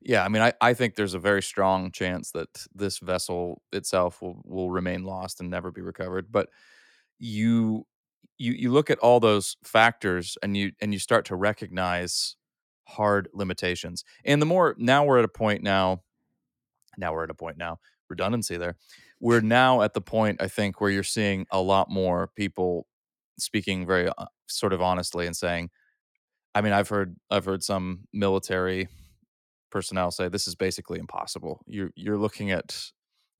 Yeah, 0.00 0.24
I 0.24 0.28
mean, 0.28 0.42
I, 0.42 0.52
I 0.60 0.74
think 0.74 0.96
there's 0.96 1.14
a 1.14 1.20
very 1.20 1.42
strong 1.42 1.92
chance 1.92 2.32
that 2.32 2.48
this 2.74 2.98
vessel 2.98 3.62
itself 3.72 4.20
will, 4.20 4.40
will 4.44 4.70
remain 4.70 5.04
lost 5.04 5.40
and 5.40 5.48
never 5.48 5.70
be 5.70 5.80
recovered. 5.80 6.32
But 6.32 6.48
you 7.18 7.86
you 8.38 8.52
you 8.52 8.72
look 8.72 8.90
at 8.90 8.98
all 8.98 9.20
those 9.20 9.56
factors 9.62 10.36
and 10.42 10.56
you 10.56 10.72
and 10.80 10.92
you 10.92 10.98
start 10.98 11.26
to 11.26 11.36
recognize 11.36 12.36
hard 12.88 13.28
limitations. 13.32 14.04
And 14.24 14.42
the 14.42 14.46
more 14.46 14.74
now 14.76 15.04
we're 15.04 15.18
at 15.18 15.24
a 15.24 15.28
point 15.28 15.62
now, 15.62 16.02
now 16.98 17.12
we're 17.12 17.24
at 17.24 17.30
a 17.30 17.34
point 17.34 17.56
now, 17.56 17.78
redundancy 18.12 18.56
there. 18.56 18.76
We're 19.20 19.40
now 19.40 19.82
at 19.82 19.94
the 19.94 20.00
point 20.00 20.40
I 20.40 20.48
think 20.48 20.80
where 20.80 20.90
you're 20.90 21.02
seeing 21.02 21.46
a 21.50 21.60
lot 21.60 21.90
more 21.90 22.28
people 22.36 22.86
speaking 23.38 23.86
very 23.86 24.08
uh, 24.08 24.26
sort 24.48 24.72
of 24.72 24.80
honestly 24.80 25.26
and 25.26 25.36
saying, 25.36 25.70
I 26.54 26.60
mean, 26.60 26.72
I've 26.72 26.88
heard 26.88 27.16
I've 27.30 27.44
heard 27.44 27.62
some 27.62 28.04
military 28.12 28.88
personnel 29.70 30.10
say 30.10 30.28
this 30.28 30.46
is 30.46 30.54
basically 30.54 30.98
impossible. 30.98 31.62
You're 31.66 31.90
you're 31.96 32.18
looking 32.18 32.50
at 32.50 32.90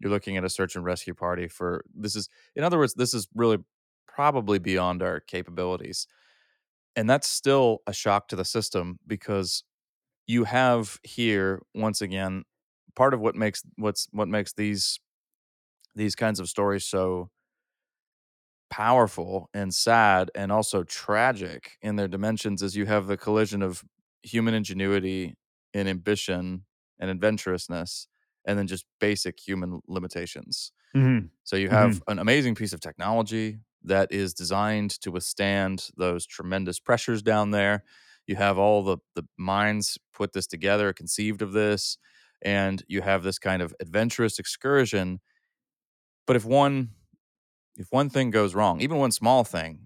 you're 0.01 0.11
looking 0.11 0.37
at 0.37 0.45
a 0.45 0.49
search 0.49 0.75
and 0.75 0.85
rescue 0.85 1.15
party 1.15 1.47
for 1.47 1.85
this 1.95 2.17
is 2.17 2.29
in 2.57 2.65
other 2.65 2.79
words 2.79 2.95
this 2.95 3.15
is 3.15 3.29
really 3.35 3.59
probably 4.09 4.59
beyond 4.59 5.03
our 5.03 5.21
capabilities. 5.21 6.07
And 6.97 7.09
that's 7.09 7.29
still 7.29 7.79
a 7.87 7.93
shock 7.93 8.29
to 8.29 8.37
the 8.37 8.45
system 8.45 8.99
because 9.07 9.65
you 10.27 10.45
have 10.45 10.99
here 11.03 11.63
once 11.75 12.03
again 12.03 12.45
part 12.97 13.15
of 13.15 13.21
what 13.21 13.35
makes 13.35 13.63
what's 13.77 14.09
what 14.13 14.29
makes 14.29 14.53
these 14.55 15.01
these 15.95 16.15
kinds 16.17 16.41
of 16.41 16.49
stories 16.49 16.87
so 16.87 17.31
powerful 18.71 19.51
and 19.53 19.75
sad 19.75 20.31
and 20.35 20.51
also 20.51 20.83
tragic 20.83 21.77
in 21.83 21.97
their 21.97 22.09
dimensions 22.09 22.63
is 22.63 22.75
you 22.75 22.87
have 22.87 23.07
the 23.07 23.17
collision 23.19 23.63
of 23.63 23.85
human 24.23 24.55
ingenuity 24.55 25.35
and 25.75 25.89
ambition 25.89 26.65
and 26.99 27.11
adventurousness 27.11 28.07
and 28.47 28.59
then 28.59 28.67
just 28.67 28.87
basic 28.99 29.39
human 29.39 29.81
limitations. 29.87 30.73
Mhm. 30.95 31.31
so 31.45 31.57
you 31.57 31.71
have 31.71 32.03
an 32.09 32.19
amazing 32.19 32.55
piece 32.55 32.73
of 32.73 32.81
technology 32.81 33.59
that 33.83 34.13
is 34.13 34.35
designed 34.35 34.91
to 34.91 35.11
withstand 35.13 35.91
those 35.97 36.27
tremendous 36.27 36.81
pressures 36.81 37.23
down 37.23 37.51
there. 37.53 37.85
You 38.27 38.37
have 38.37 38.59
all 38.59 38.83
the 38.85 38.99
the 39.17 39.25
minds 39.39 39.99
put 40.15 40.33
this 40.35 40.47
together 40.47 40.93
conceived 40.93 41.43
of 41.43 41.53
this 41.53 41.99
and 42.45 42.83
you 42.89 43.01
have 43.03 43.23
this 43.23 43.39
kind 43.39 43.63
of 43.63 43.75
adventurous 43.81 44.39
excursion 44.39 45.21
but 46.27 46.37
if 46.37 46.45
one 46.45 46.91
if 47.77 47.87
one 47.91 48.09
thing 48.11 48.31
goes 48.31 48.55
wrong 48.55 48.81
even 48.81 48.99
one 48.99 49.13
small 49.13 49.45
thing 49.45 49.81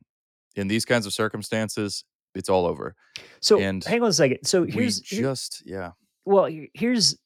in 0.54 0.68
these 0.68 0.84
kinds 0.84 1.06
of 1.06 1.12
circumstances 1.12 2.04
it's 2.34 2.48
all 2.48 2.66
over 2.66 2.94
so 3.40 3.58
And 3.58 3.82
hang 3.84 4.02
on 4.02 4.08
a 4.08 4.12
second. 4.12 4.44
So 4.44 4.62
we 4.62 4.72
here's 4.72 5.06
here- 5.08 5.20
just 5.22 5.62
yeah 5.64 5.92
well, 6.24 6.50
here's 6.74 7.16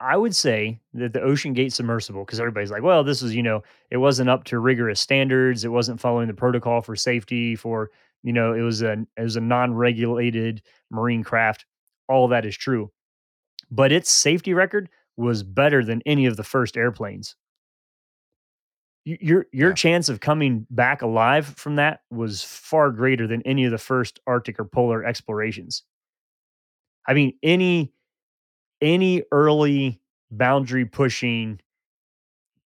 I 0.00 0.16
would 0.16 0.34
say 0.34 0.80
that 0.92 1.14
the 1.14 1.20
OceanGate 1.20 1.72
submersible, 1.72 2.24
because 2.24 2.38
everybody's 2.38 2.70
like, 2.70 2.82
well, 2.82 3.02
this 3.02 3.22
is, 3.22 3.34
you 3.34 3.42
know, 3.42 3.62
it 3.90 3.96
wasn't 3.96 4.28
up 4.28 4.44
to 4.44 4.58
rigorous 4.58 5.00
standards. 5.00 5.64
It 5.64 5.68
wasn't 5.68 6.00
following 6.00 6.28
the 6.28 6.34
protocol 6.34 6.82
for 6.82 6.94
safety, 6.96 7.56
for, 7.56 7.90
you 8.22 8.32
know, 8.34 8.52
it 8.52 8.60
was 8.60 8.82
a 8.82 9.06
it 9.16 9.22
was 9.22 9.36
a 9.36 9.40
non-regulated 9.40 10.60
marine 10.90 11.24
craft. 11.24 11.64
All 12.08 12.28
that 12.28 12.44
is 12.44 12.56
true. 12.56 12.90
But 13.70 13.92
its 13.92 14.10
safety 14.10 14.54
record 14.54 14.88
was 15.16 15.42
better 15.42 15.84
than 15.84 16.02
any 16.06 16.26
of 16.26 16.36
the 16.36 16.44
first 16.44 16.76
airplanes. 16.76 17.36
Your 19.04 19.46
your 19.52 19.70
Yeah. 19.70 19.74
chance 19.74 20.08
of 20.08 20.18
coming 20.20 20.66
back 20.70 21.00
alive 21.02 21.46
from 21.46 21.76
that 21.76 22.00
was 22.10 22.42
far 22.42 22.90
greater 22.90 23.26
than 23.28 23.40
any 23.42 23.64
of 23.64 23.70
the 23.70 23.78
first 23.78 24.18
Arctic 24.26 24.58
or 24.58 24.64
polar 24.64 25.04
explorations. 25.04 25.84
I 27.06 27.14
mean, 27.14 27.38
any 27.42 27.92
any 28.80 29.22
early 29.32 30.00
boundary 30.30 30.84
pushing 30.86 31.60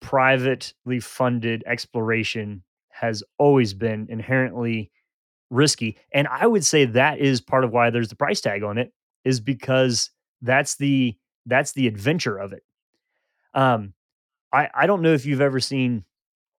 privately 0.00 1.00
funded 1.00 1.62
exploration 1.66 2.62
has 2.88 3.22
always 3.38 3.74
been 3.74 4.06
inherently 4.08 4.90
risky 5.50 5.98
and 6.12 6.26
i 6.28 6.46
would 6.46 6.64
say 6.64 6.84
that 6.84 7.18
is 7.18 7.40
part 7.40 7.64
of 7.64 7.72
why 7.72 7.90
there's 7.90 8.08
the 8.08 8.16
price 8.16 8.40
tag 8.40 8.62
on 8.62 8.78
it 8.78 8.92
is 9.24 9.40
because 9.40 10.10
that's 10.42 10.76
the 10.76 11.16
that's 11.46 11.72
the 11.72 11.86
adventure 11.86 12.38
of 12.38 12.52
it. 12.52 12.62
Um 13.54 13.94
i 14.52 14.68
i 14.74 14.86
don't 14.86 15.02
know 15.02 15.12
if 15.12 15.26
you've 15.26 15.40
ever 15.40 15.60
seen 15.60 16.04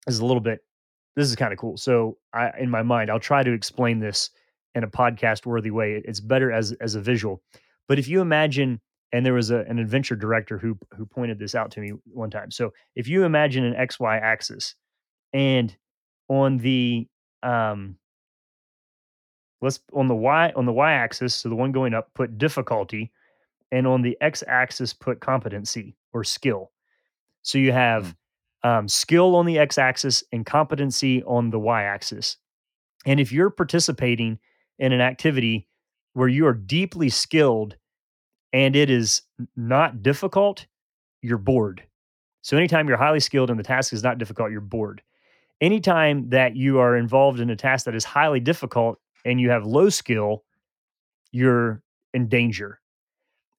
this 0.07 0.15
is 0.15 0.21
a 0.21 0.27
little 0.27 0.41
bit 0.41 0.61
this 1.17 1.29
is 1.29 1.37
kind 1.37 1.53
of 1.53 1.59
cool. 1.59 1.77
So 1.77 2.17
i 2.33 2.51
in 2.59 2.71
my 2.71 2.83
mind 2.83 3.11
i'll 3.11 3.21
try 3.21 3.43
to 3.43 3.53
explain 3.53 4.01
this 4.01 4.31
in 4.75 4.85
a 4.85 4.89
podcast 4.89 5.47
worthy 5.47 5.71
way 5.71 6.01
it's 6.05 6.21
better 6.21 6.53
as 6.53 6.73
as 6.81 6.95
a 6.95 7.01
visual. 7.01 7.43
But 7.89 7.99
if 7.99 8.09
you 8.09 8.21
imagine 8.21 8.81
and 9.13 9.27
there 9.27 9.35
was 9.35 9.51
a, 9.51 9.61
an 9.61 9.79
adventure 9.79 10.17
director 10.17 10.59
who 10.59 10.79
who 10.97 11.05
pointed 11.05 11.39
this 11.39 11.55
out 11.55 11.71
to 11.73 11.81
me 11.81 11.93
one 12.13 12.31
time. 12.31 12.51
So 12.51 12.73
if 12.95 13.09
you 13.09 13.25
imagine 13.25 13.65
an 13.65 13.75
xy 13.89 14.21
axis 14.21 14.75
and 15.33 15.77
on 16.29 16.59
the 16.59 17.07
um 17.43 17.97
let's 19.61 19.81
on 19.93 20.09
the 20.09 20.15
y 20.15 20.53
on 20.57 20.67
the 20.67 20.73
y 20.73 20.93
axis 20.93 21.35
so 21.35 21.49
the 21.49 21.55
one 21.55 21.73
going 21.73 21.95
up 21.95 22.13
put 22.15 22.39
difficulty 22.39 23.11
and 23.73 23.87
on 23.87 24.03
the 24.03 24.17
x 24.21 24.43
axis 24.47 24.93
put 24.93 25.21
competency 25.21 25.97
or 26.13 26.25
skill. 26.25 26.71
So 27.43 27.59
you 27.59 27.73
have 27.73 28.15
um, 28.63 28.89
skill 28.89 29.37
on 29.37 29.47
the 29.47 29.59
x 29.59 29.79
axis 29.79 30.23
and 30.33 30.45
competency 30.45 31.23
on 31.25 31.51
the 31.51 31.59
y 31.59 31.85
axis. 31.85 32.37
And 33.07 33.19
if 33.19 33.33
you're 33.33 33.51
participating 33.51 34.39
in 34.79 34.93
an 34.93 35.01
activity 35.01 35.67
where 36.15 36.29
you 36.29 36.47
are 36.47 36.55
deeply 36.55 37.09
skilled 37.09 37.77
and 38.53 38.75
it 38.75 38.91
is 38.91 39.23
not 39.57 40.03
difficult 40.03 40.67
you're 41.23 41.39
bored. 41.39 41.83
So 42.43 42.57
anytime 42.57 42.89
you're 42.89 42.97
highly 42.97 43.21
skilled 43.21 43.51
and 43.51 43.59
the 43.59 43.65
task 43.65 43.93
is 43.93 44.03
not 44.03 44.19
difficult 44.19 44.51
you're 44.51 44.61
bored. 44.61 45.03
Anytime 45.61 46.31
that 46.31 46.57
you 46.57 46.79
are 46.79 46.97
involved 46.97 47.41
in 47.41 47.51
a 47.51 47.57
task 47.57 47.85
that 47.85 47.95
is 47.95 48.05
highly 48.05 48.41
difficult 48.41 48.99
and 49.25 49.41
you 49.41 49.51
have 49.51 49.67
low 49.67 49.91
skill, 49.91 50.45
you're 51.33 51.83
in 52.15 52.29
danger. 52.29 52.81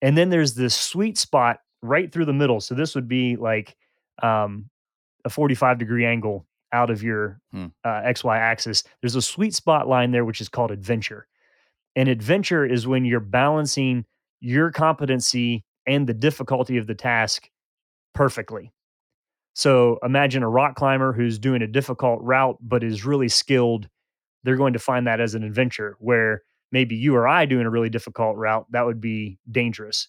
And 0.02 0.18
then 0.18 0.30
there's 0.30 0.56
this 0.56 0.76
sweet 0.76 1.18
spot 1.18 1.60
right 1.82 2.12
through 2.12 2.26
the 2.26 2.34
middle. 2.34 2.60
So 2.62 2.76
this 2.76 2.96
would 2.96 3.08
be 3.08 3.36
like 3.36 3.76
um, 4.22 4.70
a 5.26 5.30
45 5.30 5.78
degree 5.78 6.06
angle 6.06 6.46
out 6.74 6.90
of 6.90 7.04
your 7.04 7.40
Hmm. 7.52 7.68
uh, 7.84 8.02
XY 8.04 8.38
axis. 8.38 8.84
There's 9.02 9.16
a 9.16 9.22
sweet 9.22 9.54
spot 9.54 9.88
line 9.88 10.12
there, 10.12 10.26
which 10.26 10.42
is 10.42 10.50
called 10.50 10.72
adventure. 10.72 11.28
And 11.96 12.08
adventure 12.08 12.66
is 12.66 12.88
when 12.88 13.04
you're 13.04 13.20
balancing 13.20 14.06
your 14.40 14.72
competency 14.72 15.64
and 15.86 16.08
the 16.08 16.14
difficulty 16.14 16.78
of 16.78 16.88
the 16.88 16.96
task 16.96 17.50
perfectly. 18.14 18.72
So 19.54 20.00
imagine 20.04 20.44
a 20.44 20.50
rock 20.50 20.76
climber 20.76 21.12
who's 21.14 21.38
doing 21.38 21.62
a 21.62 21.68
difficult 21.68 22.22
route 22.22 22.58
but 22.62 22.84
is 22.84 23.06
really 23.06 23.28
skilled. 23.28 23.90
They're 24.44 24.56
going 24.56 24.74
to 24.74 24.80
find 24.80 25.06
that 25.08 25.20
as 25.20 25.36
an 25.36 25.44
adventure 25.44 25.98
where 26.00 26.44
maybe 26.72 26.96
you 26.96 27.16
or 27.16 27.28
I 27.28 27.46
doing 27.46 27.66
a 27.66 27.70
really 27.70 27.90
difficult 27.90 28.38
route, 28.38 28.66
that 28.72 28.86
would 28.86 29.02
be 29.02 29.38
dangerous. 29.50 30.08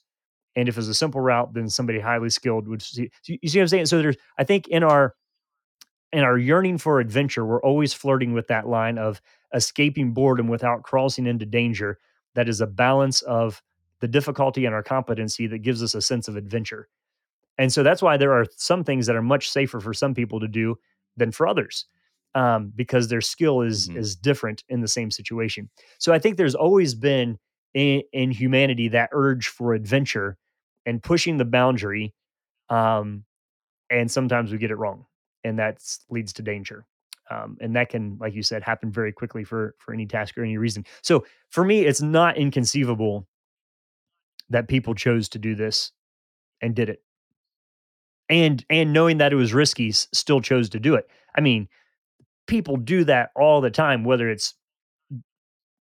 And 0.54 0.68
if 0.68 0.76
it's 0.76 0.88
a 0.88 0.94
simple 0.94 1.20
route, 1.20 1.54
then 1.54 1.68
somebody 1.68 1.98
highly 1.98 2.30
skilled 2.30 2.68
would 2.68 2.82
see. 2.82 3.10
You 3.26 3.48
see 3.48 3.58
what 3.58 3.62
I'm 3.62 3.68
saying? 3.68 3.86
So 3.86 4.02
there's, 4.02 4.16
I 4.38 4.44
think, 4.44 4.68
in 4.68 4.82
our 4.82 5.14
in 6.12 6.24
our 6.24 6.36
yearning 6.36 6.76
for 6.76 7.00
adventure, 7.00 7.44
we're 7.44 7.62
always 7.62 7.94
flirting 7.94 8.34
with 8.34 8.46
that 8.48 8.68
line 8.68 8.98
of 8.98 9.20
escaping 9.54 10.12
boredom 10.12 10.46
without 10.46 10.82
crossing 10.82 11.26
into 11.26 11.46
danger. 11.46 11.98
That 12.34 12.48
is 12.48 12.60
a 12.60 12.66
balance 12.66 13.22
of 13.22 13.62
the 14.00 14.08
difficulty 14.08 14.66
and 14.66 14.74
our 14.74 14.82
competency 14.82 15.46
that 15.46 15.58
gives 15.58 15.82
us 15.82 15.94
a 15.94 16.02
sense 16.02 16.28
of 16.28 16.36
adventure. 16.36 16.88
And 17.56 17.72
so 17.72 17.82
that's 17.82 18.02
why 18.02 18.16
there 18.16 18.32
are 18.32 18.46
some 18.56 18.84
things 18.84 19.06
that 19.06 19.16
are 19.16 19.22
much 19.22 19.50
safer 19.50 19.80
for 19.80 19.94
some 19.94 20.14
people 20.14 20.40
to 20.40 20.48
do 20.48 20.76
than 21.16 21.32
for 21.32 21.46
others. 21.46 21.86
Um, 22.34 22.72
because 22.74 23.08
their 23.08 23.20
skill 23.20 23.60
is 23.60 23.90
Mhm. 23.90 23.96
is 23.98 24.16
different 24.16 24.64
in 24.68 24.80
the 24.80 24.88
same 24.88 25.10
situation. 25.10 25.68
So 25.98 26.14
I 26.14 26.18
think 26.18 26.38
there's 26.38 26.54
always 26.54 26.94
been 26.94 27.38
in, 27.74 28.02
in 28.12 28.30
humanity 28.30 28.88
that 28.88 29.10
urge 29.12 29.48
for 29.48 29.74
adventure 29.74 30.38
and 30.86 31.02
pushing 31.02 31.36
the 31.36 31.44
boundary 31.44 32.14
um, 32.70 33.24
and 33.90 34.10
sometimes 34.10 34.52
we 34.52 34.58
get 34.58 34.70
it 34.70 34.76
wrong 34.76 35.06
and 35.44 35.58
that 35.58 35.78
leads 36.10 36.32
to 36.34 36.42
danger 36.42 36.86
um, 37.30 37.56
and 37.60 37.76
that 37.76 37.88
can 37.90 38.16
like 38.20 38.34
you 38.34 38.42
said 38.42 38.62
happen 38.62 38.90
very 38.90 39.12
quickly 39.12 39.44
for 39.44 39.74
for 39.78 39.92
any 39.94 40.06
task 40.06 40.36
or 40.38 40.42
any 40.42 40.56
reason 40.58 40.84
so 41.02 41.24
for 41.50 41.64
me 41.64 41.82
it's 41.84 42.02
not 42.02 42.36
inconceivable 42.38 43.26
that 44.50 44.68
people 44.68 44.94
chose 44.94 45.28
to 45.30 45.38
do 45.38 45.54
this 45.54 45.92
and 46.60 46.74
did 46.74 46.88
it 46.88 47.02
and 48.28 48.64
and 48.70 48.92
knowing 48.92 49.18
that 49.18 49.32
it 49.32 49.36
was 49.36 49.52
risky 49.52 49.90
still 49.92 50.40
chose 50.40 50.68
to 50.68 50.80
do 50.80 50.94
it 50.94 51.08
i 51.36 51.40
mean 51.40 51.68
people 52.52 52.76
do 52.76 53.04
that 53.04 53.30
all 53.36 53.60
the 53.62 53.70
time 53.70 54.04
whether 54.04 54.30
it's 54.30 54.54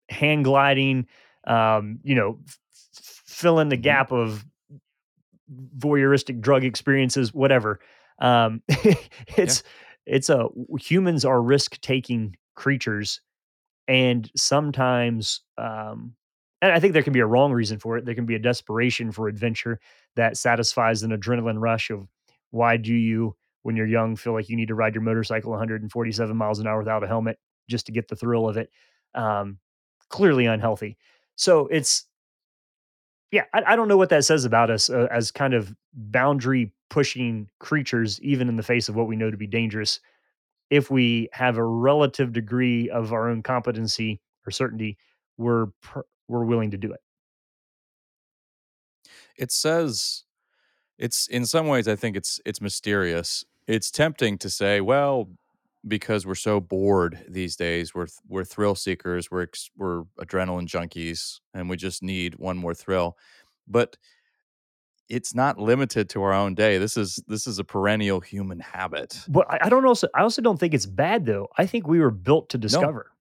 hand 0.10 0.44
gliding 0.46 1.06
um 1.46 2.00
you 2.04 2.16
know 2.16 2.40
f- 2.48 2.60
fill 3.26 3.60
in 3.60 3.70
the 3.70 3.78
Mhm. 3.78 3.82
gap 3.84 4.12
of 4.12 4.46
voyeuristic 5.78 6.42
drug 6.42 6.64
experiences, 6.64 7.34
whatever. 7.34 7.80
Um, 8.20 8.62
it's 9.38 9.64
it's 10.06 10.30
a 10.30 10.48
humans 10.80 11.26
are 11.26 11.42
risk 11.42 11.80
taking 11.82 12.36
creatures, 12.56 13.22
and 13.88 14.30
sometimes, 14.36 15.42
um, 15.58 16.16
and 16.62 16.72
I 16.74 16.80
think 16.80 16.94
there 16.94 17.04
can 17.04 17.14
be 17.14 17.20
a 17.22 17.28
wrong 17.28 17.54
reason 17.54 17.80
for 17.80 17.98
it. 17.98 18.06
There 18.06 18.16
can 18.16 18.26
be 18.28 18.36
a 18.36 18.40
desperation 18.40 19.12
for 19.12 19.28
adventure 19.28 19.80
that 20.16 20.38
satisfies 20.38 21.04
an 21.04 21.12
adrenaline 21.12 21.60
rush 21.62 21.92
of 21.92 22.08
why 22.52 22.78
do 22.78 22.94
you, 22.96 23.36
when 23.68 23.76
you're 23.76 23.86
young, 23.86 24.16
feel 24.16 24.32
like 24.32 24.48
you 24.48 24.56
need 24.56 24.70
to 24.70 24.76
ride 24.76 24.96
your 24.96 25.02
motorcycle 25.02 25.52
147 25.52 26.38
miles 26.38 26.60
an 26.60 26.68
hour 26.68 26.80
without 26.80 27.04
a 27.04 27.08
helmet 27.08 27.38
just 27.70 27.86
to 27.86 27.92
get 27.92 28.08
the 28.08 28.16
thrill 28.16 28.48
of 28.48 28.56
it. 28.56 28.70
Um, 29.14 29.58
clearly 30.08 30.46
unhealthy. 30.46 30.96
So 31.36 31.68
it's 31.68 32.06
yeah, 33.30 33.44
I, 33.54 33.64
I 33.68 33.76
don't 33.76 33.90
know 33.90 33.98
what 33.98 34.08
that 34.08 34.24
says 34.24 34.46
about 34.46 34.70
us 34.70 34.90
uh, 34.90 35.10
as 35.12 35.32
kind 35.32 35.54
of 35.54 35.76
boundary 35.94 36.72
pushing 36.90 37.50
creatures, 37.60 38.22
even 38.22 38.48
in 38.48 38.56
the 38.56 38.64
face 38.64 38.88
of 38.88 38.96
what 38.96 39.08
we 39.08 39.18
know 39.18 39.30
to 39.30 39.36
be 39.36 39.48
dangerous. 39.48 40.00
If 40.70 40.90
we 40.90 41.28
have 41.34 41.58
a 41.58 41.64
relative 41.66 42.32
degree 42.32 42.90
of 42.90 43.12
our 43.12 43.30
own 43.30 43.44
competency 43.44 44.22
or 44.46 44.52
certainty, 44.52 44.98
we're 45.38 45.66
pr- 45.82 46.08
we're 46.30 46.46
willing 46.46 46.72
to 46.72 46.78
do 46.78 46.94
it. 46.94 47.02
It 49.38 49.52
says 49.52 50.24
it's 50.98 51.28
in 51.28 51.46
some 51.46 51.68
ways 51.68 51.90
I 51.90 51.98
think 51.98 52.16
it's 52.16 52.40
it's 52.46 52.62
mysterious. 52.62 53.44
It's 53.68 53.92
tempting 53.92 54.38
to 54.40 54.50
say, 54.50 54.82
well, 54.82 55.30
because 55.88 56.26
we're 56.26 56.36
so 56.36 56.60
bored 56.60 57.24
these 57.28 57.56
days, 57.56 57.94
we're 57.94 58.08
we're 58.28 58.44
thrill 58.44 58.76
seekers, 58.76 59.30
we're 59.30 59.44
ex- 59.44 59.70
we're 59.78 60.04
adrenaline 60.20 60.68
junkies, 60.68 61.40
and 61.54 61.70
we 61.70 61.78
just 61.78 62.02
need 62.02 62.36
one 62.36 62.58
more 62.58 62.74
thrill. 62.74 63.18
But 63.68 63.98
it's 65.10 65.34
not 65.34 65.58
limited 65.58 66.10
to 66.10 66.22
our 66.24 66.34
own 66.34 66.56
day. 66.56 66.78
This 66.78 66.98
is 66.98 67.22
this 67.28 67.48
is 67.48 67.60
a 67.60 67.64
perennial 67.64 68.20
human 68.20 68.60
habit. 68.60 69.20
But 69.28 69.46
I, 69.50 69.60
I 69.64 69.70
don't 69.70 69.86
also 69.86 70.08
I 70.14 70.22
also 70.22 70.42
don't 70.42 70.60
think 70.60 70.74
it's 70.74 70.86
bad 70.86 71.26
though. 71.26 71.48
I 71.58 71.66
think 71.66 71.88
we 71.88 72.00
were 72.00 72.12
built 72.12 72.50
to 72.50 72.58
No, 72.58 72.62
discover. 72.62 73.12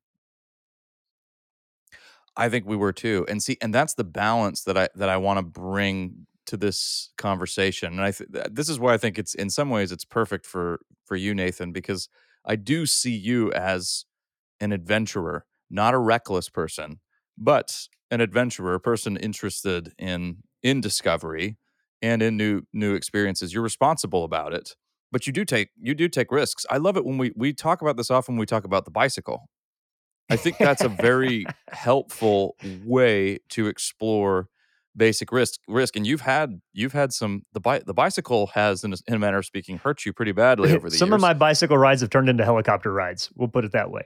I 2.36 2.48
think 2.48 2.66
we 2.66 2.76
were 2.76 2.92
too. 2.92 3.24
And 3.28 3.42
see, 3.42 3.56
and 3.60 3.74
that's 3.74 3.94
the 3.94 4.04
balance 4.04 4.62
that 4.64 4.76
I 4.76 4.88
that 4.96 5.08
I 5.08 5.16
want 5.16 5.38
to 5.38 5.42
bring 5.44 6.26
to 6.46 6.56
this 6.56 7.10
conversation. 7.18 7.92
And 7.92 8.02
I 8.02 8.10
th- 8.10 8.30
th- 8.32 8.46
this 8.52 8.68
is 8.68 8.78
why 8.78 8.94
I 8.94 8.98
think 8.98 9.18
it's 9.18 9.34
in 9.34 9.50
some 9.50 9.70
ways 9.70 9.92
it's 9.92 10.04
perfect 10.04 10.46
for 10.46 10.80
for 11.04 11.16
you, 11.16 11.34
Nathan, 11.34 11.72
because 11.72 12.08
I 12.44 12.56
do 12.56 12.86
see 12.86 13.14
you 13.14 13.52
as 13.52 14.04
an 14.60 14.72
adventurer, 14.72 15.46
not 15.70 15.94
a 15.94 15.98
reckless 15.98 16.48
person, 16.48 17.00
but 17.36 17.88
an 18.10 18.20
adventurer, 18.20 18.74
a 18.74 18.80
person 18.80 19.16
interested 19.16 19.92
in 19.98 20.38
in 20.62 20.80
discovery 20.80 21.58
and 22.02 22.22
in 22.22 22.36
new 22.36 22.62
new 22.72 22.94
experiences. 22.94 23.52
You're 23.52 23.62
responsible 23.62 24.24
about 24.24 24.52
it, 24.52 24.76
but 25.12 25.26
you 25.26 25.32
do 25.32 25.44
take 25.44 25.70
you 25.80 25.94
do 25.94 26.08
take 26.08 26.30
risks. 26.30 26.64
I 26.70 26.78
love 26.78 26.96
it 26.96 27.04
when 27.04 27.18
we 27.18 27.32
we 27.36 27.52
talk 27.52 27.82
about 27.82 27.96
this 27.96 28.10
often 28.10 28.34
when 28.34 28.40
we 28.40 28.46
talk 28.46 28.64
about 28.64 28.84
the 28.84 28.90
bicycle. 28.90 29.48
I 30.28 30.36
think 30.36 30.58
that's 30.58 30.82
a 30.82 30.88
very 30.88 31.46
helpful 31.70 32.56
way 32.84 33.38
to 33.50 33.68
explore 33.68 34.48
basic 34.96 35.30
risk 35.30 35.60
risk 35.68 35.94
and 35.96 36.06
you've 36.06 36.22
had 36.22 36.60
you've 36.72 36.92
had 36.94 37.12
some 37.12 37.44
the 37.52 37.60
bi- 37.60 37.80
the 37.86 37.92
bicycle 37.92 38.46
has 38.54 38.82
in 38.82 38.92
a, 38.92 38.96
in 39.06 39.14
a 39.14 39.18
manner 39.18 39.38
of 39.38 39.44
speaking 39.44 39.76
hurt 39.78 40.06
you 40.06 40.12
pretty 40.12 40.32
badly 40.32 40.72
over 40.74 40.88
the 40.88 40.94
years. 40.94 40.98
Some 40.98 41.08
years 41.10 41.16
of 41.16 41.20
my 41.20 41.34
bicycle 41.34 41.76
rides 41.76 42.00
have 42.00 42.10
turned 42.10 42.28
into 42.28 42.44
helicopter 42.44 42.92
rides. 42.92 43.28
We'll 43.34 43.48
put 43.48 43.64
it 43.64 43.72
that 43.72 43.90
way. 43.90 44.02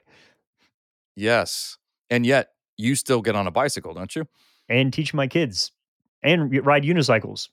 yes 1.17 1.79
and 2.11 2.27
yet 2.27 2.49
you 2.77 2.95
still 2.95 3.21
get 3.23 3.37
on 3.37 3.47
a 3.47 3.51
bicycle 3.51 3.95
don't 3.95 4.15
you 4.17 4.27
And 4.69 4.93
teach 4.93 5.13
my 5.15 5.27
kids 5.27 5.71
and 6.23 6.65
ride 6.67 6.83
unicycles. 6.85 7.49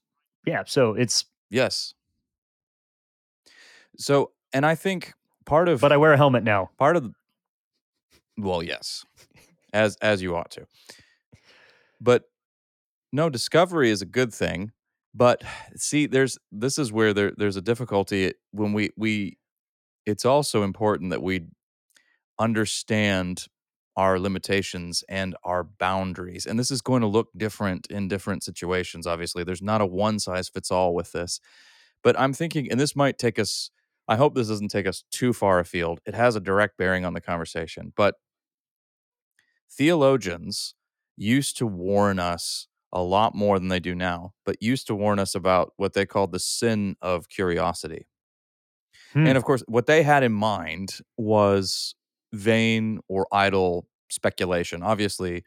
Yeah, 0.46 0.64
so 0.66 0.94
it's 0.94 1.26
yes 1.50 1.94
so 3.98 4.32
and 4.54 4.66
i 4.66 4.76
think 4.76 5.14
part 5.46 5.68
of 5.70 5.82
but 5.82 5.92
I 5.92 5.98
wear 5.98 6.14
a 6.14 6.18
helmet 6.18 6.44
now. 6.44 6.70
part 6.78 6.96
of 6.98 7.04
the, 7.04 7.14
well 8.38 8.62
yes 8.64 9.06
as 9.74 9.96
as 10.02 10.22
you 10.22 10.36
ought 10.36 10.52
to 10.52 10.66
but 12.00 12.24
no 13.12 13.30
discovery 13.30 13.90
is 13.90 14.02
a 14.02 14.06
good 14.06 14.34
thing 14.34 14.72
but 15.14 15.44
see 15.76 16.06
there's 16.06 16.38
this 16.52 16.78
is 16.78 16.92
where 16.92 17.14
there 17.14 17.32
there's 17.38 17.56
a 17.58 17.62
difficulty 17.62 18.34
when 18.52 18.74
we 18.74 18.92
we 18.98 19.38
it's 20.06 20.26
also 20.26 20.64
important 20.64 21.12
that 21.12 21.24
we 21.24 21.46
understand 22.40 23.46
our 23.96 24.20
limitations 24.20 25.04
and 25.10 25.36
our 25.44 25.64
boundaries 25.64 26.46
and 26.46 26.60
this 26.60 26.70
is 26.72 26.82
going 26.82 27.02
to 27.02 27.08
look 27.08 27.30
different 27.36 27.88
in 27.88 28.08
different 28.08 28.44
situations 28.44 29.08
obviously 29.08 29.44
there's 29.44 29.62
not 29.62 29.82
a 29.82 29.86
one 29.86 30.20
size 30.20 30.50
fits 30.50 30.72
all 30.72 30.94
with 30.94 31.12
this 31.14 31.40
but 32.04 32.20
i'm 32.20 32.34
thinking 32.34 32.70
and 32.72 32.80
this 32.80 32.96
might 32.96 33.18
take 33.18 33.40
us 33.40 33.72
i 34.08 34.16
hope 34.16 34.36
this 34.36 34.50
doesn't 34.50 34.70
take 34.70 34.86
us 34.88 35.04
too 35.12 35.34
far 35.34 35.60
afield 35.60 36.00
it 36.06 36.14
has 36.14 36.36
a 36.36 36.40
direct 36.40 36.78
bearing 36.78 37.06
on 37.06 37.14
the 37.14 37.22
conversation 37.22 37.92
but 37.96 38.16
theologians 39.72 40.76
used 41.18 41.58
to 41.58 41.66
warn 41.66 42.20
us 42.20 42.68
a 42.94 43.02
lot 43.02 43.36
more 43.36 43.60
than 43.60 43.68
they 43.70 43.80
do 43.80 43.96
now, 43.96 44.34
but 44.46 44.62
used 44.62 44.88
to 44.88 44.96
warn 44.96 45.20
us 45.20 45.36
about 45.36 45.74
what 45.78 45.94
they 45.94 46.06
called 46.06 46.32
the 46.32 46.40
sin 46.40 46.96
of 47.02 47.30
curiosity. 47.30 48.08
Hmm. 49.14 49.26
And 49.26 49.38
of 49.38 49.44
course, 49.44 49.64
what 49.68 49.86
they 49.88 50.04
had 50.04 50.24
in 50.24 50.32
mind 50.34 51.00
was 51.18 51.96
vain 52.34 53.00
or 53.08 53.28
idle 53.32 53.88
speculation. 54.10 54.84
Obviously, 54.84 55.44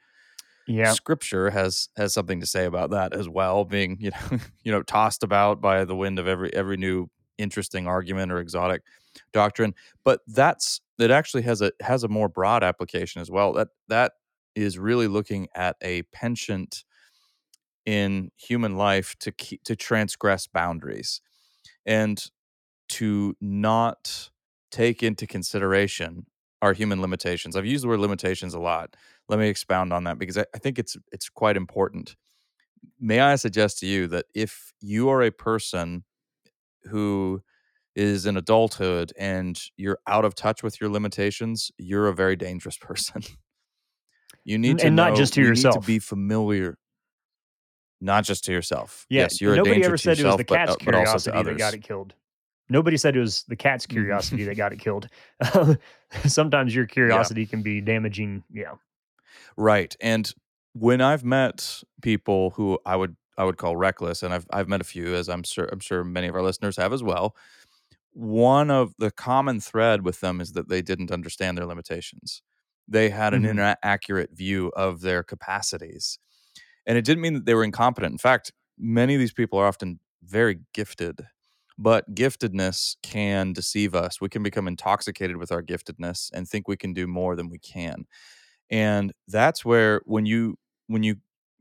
Yeah. 0.66 0.96
scripture 0.96 1.50
has 1.50 1.88
has 1.96 2.14
something 2.14 2.40
to 2.40 2.46
say 2.46 2.66
about 2.66 2.90
that 2.90 3.14
as 3.14 3.28
well, 3.28 3.64
being, 3.64 3.98
you 4.00 4.10
know, 4.10 4.38
you 4.64 4.72
know, 4.72 4.82
tossed 4.82 5.22
about 5.22 5.60
by 5.60 5.84
the 5.84 5.96
wind 5.96 6.18
of 6.18 6.28
every 6.28 6.52
every 6.54 6.76
new 6.76 7.08
interesting 7.38 7.86
argument 7.86 8.32
or 8.32 8.38
exotic 8.40 8.82
doctrine. 9.32 9.74
But 10.04 10.20
that's 10.28 10.80
it 10.98 11.10
actually 11.10 11.42
has 11.44 11.62
a 11.62 11.72
has 11.82 12.04
a 12.04 12.08
more 12.08 12.28
broad 12.28 12.64
application 12.64 13.22
as 13.22 13.30
well. 13.30 13.52
That 13.54 13.68
that 13.88 14.14
is 14.56 14.78
really 14.78 15.08
looking 15.08 15.48
at 15.54 15.76
a 15.82 16.02
penchant 16.04 16.84
in 17.86 18.30
human 18.36 18.76
life 18.76 19.16
to 19.20 19.32
keep 19.32 19.62
to 19.64 19.74
transgress 19.76 20.46
boundaries 20.46 21.20
and 21.86 22.30
to 22.88 23.36
not 23.40 24.30
take 24.70 25.02
into 25.02 25.26
consideration 25.26 26.26
our 26.62 26.72
human 26.74 27.00
limitations. 27.00 27.56
I've 27.56 27.66
used 27.66 27.84
the 27.84 27.88
word 27.88 28.00
limitations 28.00 28.52
a 28.54 28.58
lot. 28.60 28.94
Let 29.28 29.38
me 29.38 29.48
expound 29.48 29.92
on 29.92 30.04
that 30.04 30.18
because 30.18 30.36
I, 30.38 30.44
I 30.54 30.58
think 30.58 30.78
it's 30.78 30.96
it's 31.12 31.28
quite 31.28 31.56
important. 31.56 32.16
May 32.98 33.20
I 33.20 33.36
suggest 33.36 33.78
to 33.80 33.86
you 33.86 34.06
that 34.08 34.26
if 34.34 34.72
you 34.80 35.08
are 35.08 35.22
a 35.22 35.30
person 35.30 36.04
who 36.84 37.42
is 37.96 38.24
in 38.26 38.36
adulthood 38.36 39.12
and 39.18 39.60
you're 39.76 39.98
out 40.06 40.24
of 40.24 40.34
touch 40.34 40.62
with 40.62 40.80
your 40.80 40.90
limitations, 40.90 41.70
you're 41.78 42.08
a 42.08 42.14
very 42.14 42.36
dangerous 42.36 42.76
person. 42.80 43.22
you 44.44 44.58
need 44.58 44.78
to 44.78 44.86
and 44.86 44.96
not 44.96 45.10
know- 45.10 45.16
just 45.16 45.34
to 45.34 45.42
yourself. 45.42 45.74
to 45.76 45.80
be 45.86 45.98
familiar, 45.98 46.78
not 48.00 48.24
just 48.24 48.44
to 48.44 48.52
yourself. 48.52 49.06
Yeah, 49.08 49.22
yes, 49.22 49.40
you're 49.40 49.54
a 49.54 49.56
nobody 49.56 49.74
danger 49.76 49.88
ever 49.88 49.96
to 49.96 50.02
said 50.02 50.18
it 50.18 50.24
was 50.24 50.36
the 50.36 50.44
cat's 50.44 50.72
uh, 50.72 50.76
but 50.84 50.92
curiosity 50.92 51.42
that 51.42 51.58
got 51.58 51.74
it 51.74 51.82
killed. 51.82 52.14
Nobody 52.68 52.96
said 52.96 53.16
it 53.16 53.20
was 53.20 53.44
the 53.48 53.56
cat's 53.56 53.86
curiosity 53.86 54.44
that 54.44 54.56
got 54.56 54.72
it 54.72 54.78
killed. 54.78 55.08
Sometimes 56.26 56.74
your 56.74 56.86
curiosity 56.86 57.46
can 57.46 57.62
be 57.62 57.80
damaging. 57.80 58.44
Yeah. 58.52 58.74
Right. 59.56 59.94
And 60.00 60.32
when 60.72 61.00
I've 61.00 61.24
met 61.24 61.82
people 62.02 62.50
who 62.50 62.78
I 62.86 62.96
would 62.96 63.16
I 63.36 63.44
would 63.44 63.56
call 63.56 63.76
reckless, 63.76 64.22
and 64.22 64.32
I've 64.34 64.46
I've 64.52 64.68
met 64.68 64.80
a 64.80 64.84
few, 64.84 65.14
as 65.14 65.28
I'm 65.28 65.42
sure 65.42 65.68
I'm 65.72 65.80
sure 65.80 66.04
many 66.04 66.28
of 66.28 66.34
our 66.34 66.42
listeners 66.42 66.76
have 66.76 66.92
as 66.92 67.02
well. 67.02 67.34
One 68.12 68.70
of 68.70 68.94
the 68.98 69.10
common 69.10 69.60
thread 69.60 70.04
with 70.04 70.20
them 70.20 70.40
is 70.40 70.52
that 70.52 70.68
they 70.68 70.82
didn't 70.82 71.12
understand 71.12 71.56
their 71.56 71.66
limitations. 71.66 72.42
They 72.88 73.10
had 73.10 73.34
an 73.34 73.44
Mhm. 73.44 73.50
inaccurate 73.50 74.30
view 74.32 74.72
of 74.76 75.00
their 75.00 75.22
capacities. 75.22 76.18
And 76.86 76.98
it 76.98 77.04
didn't 77.04 77.22
mean 77.22 77.34
that 77.34 77.46
they 77.46 77.54
were 77.54 77.64
incompetent. 77.64 78.12
In 78.12 78.18
fact, 78.18 78.52
many 78.78 79.14
of 79.14 79.20
these 79.20 79.32
people 79.32 79.58
are 79.58 79.66
often 79.66 80.00
very 80.22 80.60
gifted, 80.74 81.20
but 81.78 82.14
giftedness 82.14 82.96
can 83.02 83.52
deceive 83.52 83.94
us. 83.94 84.20
We 84.20 84.28
can 84.28 84.42
become 84.42 84.68
intoxicated 84.68 85.36
with 85.36 85.52
our 85.52 85.62
giftedness 85.62 86.30
and 86.32 86.48
think 86.48 86.68
we 86.68 86.76
can 86.76 86.92
do 86.92 87.06
more 87.06 87.36
than 87.36 87.48
we 87.48 87.58
can. 87.58 88.06
And 88.70 89.12
that's 89.28 89.64
where 89.64 90.02
when 90.04 90.26
you 90.26 90.56
when 90.86 91.02
you 91.02 91.16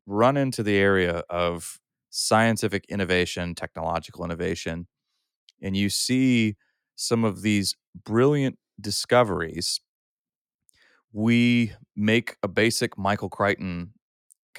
run 0.05 0.37
into 0.37 0.63
the 0.63 0.77
area 0.77 1.23
of 1.29 1.79
scientific 2.09 2.85
innovation, 2.89 3.55
technological 3.55 4.25
innovation, 4.25 4.87
and 5.61 5.77
you 5.77 5.89
see 5.89 6.55
some 6.95 7.23
of 7.23 7.41
these 7.41 7.75
brilliant 8.05 8.57
discoveries, 8.81 9.81
we 11.11 11.71
make 11.95 12.35
a 12.43 12.47
basic 12.47 12.97
Michael 12.97 13.29
Crichton 13.29 13.93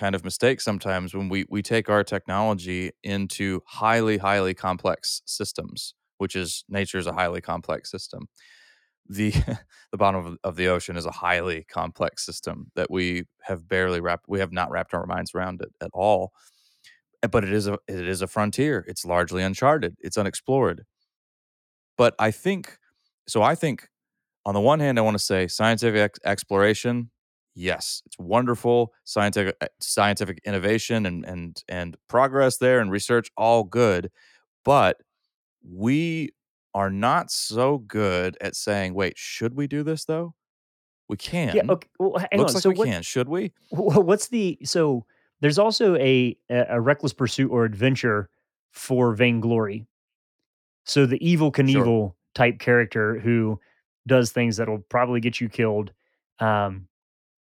kind 0.00 0.14
of 0.14 0.24
mistake 0.24 0.62
sometimes 0.62 1.14
when 1.14 1.28
we 1.28 1.44
we 1.50 1.60
take 1.62 1.90
our 1.90 2.02
technology 2.02 2.90
into 3.04 3.60
highly 3.66 4.16
highly 4.16 4.54
complex 4.54 5.20
systems, 5.26 5.94
which 6.16 6.34
is 6.34 6.64
nature 6.68 6.96
is 6.98 7.06
a 7.06 7.12
highly 7.12 7.42
complex 7.42 7.90
system. 7.90 8.22
The 9.06 9.32
the 9.92 9.98
bottom 9.98 10.38
of, 10.42 10.56
the 10.56 10.68
ocean 10.68 10.96
is 10.96 11.04
a 11.04 11.10
highly 11.10 11.66
complex 11.70 12.24
system 12.24 12.72
that 12.76 12.90
we 12.90 13.24
have 13.42 13.68
barely 13.68 14.00
wrapped 14.00 14.24
we 14.26 14.40
have 14.40 14.52
not 14.52 14.70
wrapped 14.70 14.94
our 14.94 15.06
minds 15.06 15.32
around 15.34 15.60
it 15.60 15.70
at 15.82 15.90
all. 15.92 16.32
Eh, 17.22 17.28
but 17.28 17.44
it 17.44 17.52
is 17.52 17.66
a 17.66 17.74
it 17.86 18.08
is 18.08 18.22
a 18.22 18.26
frontier. 18.26 18.84
It's 18.88 19.04
largely 19.04 19.42
uncharted. 19.42 19.96
It's 20.00 20.16
unexplored. 20.16 20.84
But 21.98 22.14
I 22.18 22.30
think 22.30 22.78
so 23.28 23.42
I 23.42 23.54
think 23.54 23.88
on 24.46 24.54
the 24.54 24.60
one 24.60 24.80
hand 24.80 24.98
I 24.98 25.02
want 25.02 25.18
to 25.18 25.24
say 25.32 25.46
scientific 25.46 26.00
ex- 26.00 26.18
exploration 26.24 27.10
yes, 27.54 28.02
it's 28.06 28.18
wonderful 28.18 28.92
scientific 29.04 29.56
eh, 29.60 29.68
scientific 29.80 30.40
innovation 30.44 31.06
and 31.06 31.24
and 31.24 31.62
and 31.68 31.96
progress 32.08 32.58
there 32.58 32.80
and 32.80 32.90
research 32.90 33.30
all 33.36 33.64
good, 33.64 34.10
but 34.64 34.98
we 35.64 36.30
are 36.74 36.90
not 36.90 37.30
so 37.30 37.78
good 37.78 38.36
at 38.40 38.56
saying, 38.56 38.94
"Wait, 38.94 39.18
should 39.18 39.54
we 39.54 39.66
do 39.68 39.82
this 39.84 40.04
though?" 40.06 40.34
We 41.08 41.16
Yeah, 41.52 41.62
can. 41.62 41.68
okay, 41.68 41.88
well, 41.98 42.24
hang 42.30 42.40
Looks 42.40 42.44
on, 42.44 42.56
like 42.56 42.64
so 42.64 42.70
we 42.70 42.74
what 42.76 42.90
can. 42.90 43.02
Should 43.02 43.28
we? 43.28 43.52
wh 43.72 43.98
what's 44.04 44.28
the 44.28 44.58
so 44.64 45.06
there's 45.40 45.58
also 45.58 45.96
a 45.96 46.36
a 46.50 46.80
reckless 46.80 47.12
pursuit 47.12 47.50
or 47.50 47.64
adventure 47.64 48.30
for 48.72 49.14
vainglory. 49.14 49.86
So 50.84 51.06
the 51.06 51.18
Evel 51.20 51.52
Sure. 51.64 51.94
Type 52.34 52.60
character 52.60 53.18
who 53.18 53.60
does 54.06 54.32
things 54.32 54.56
that'll 54.56 54.78
probably 54.88 55.20
get 55.20 55.40
you 55.40 55.48
killed, 55.48 55.92
um, 56.38 56.88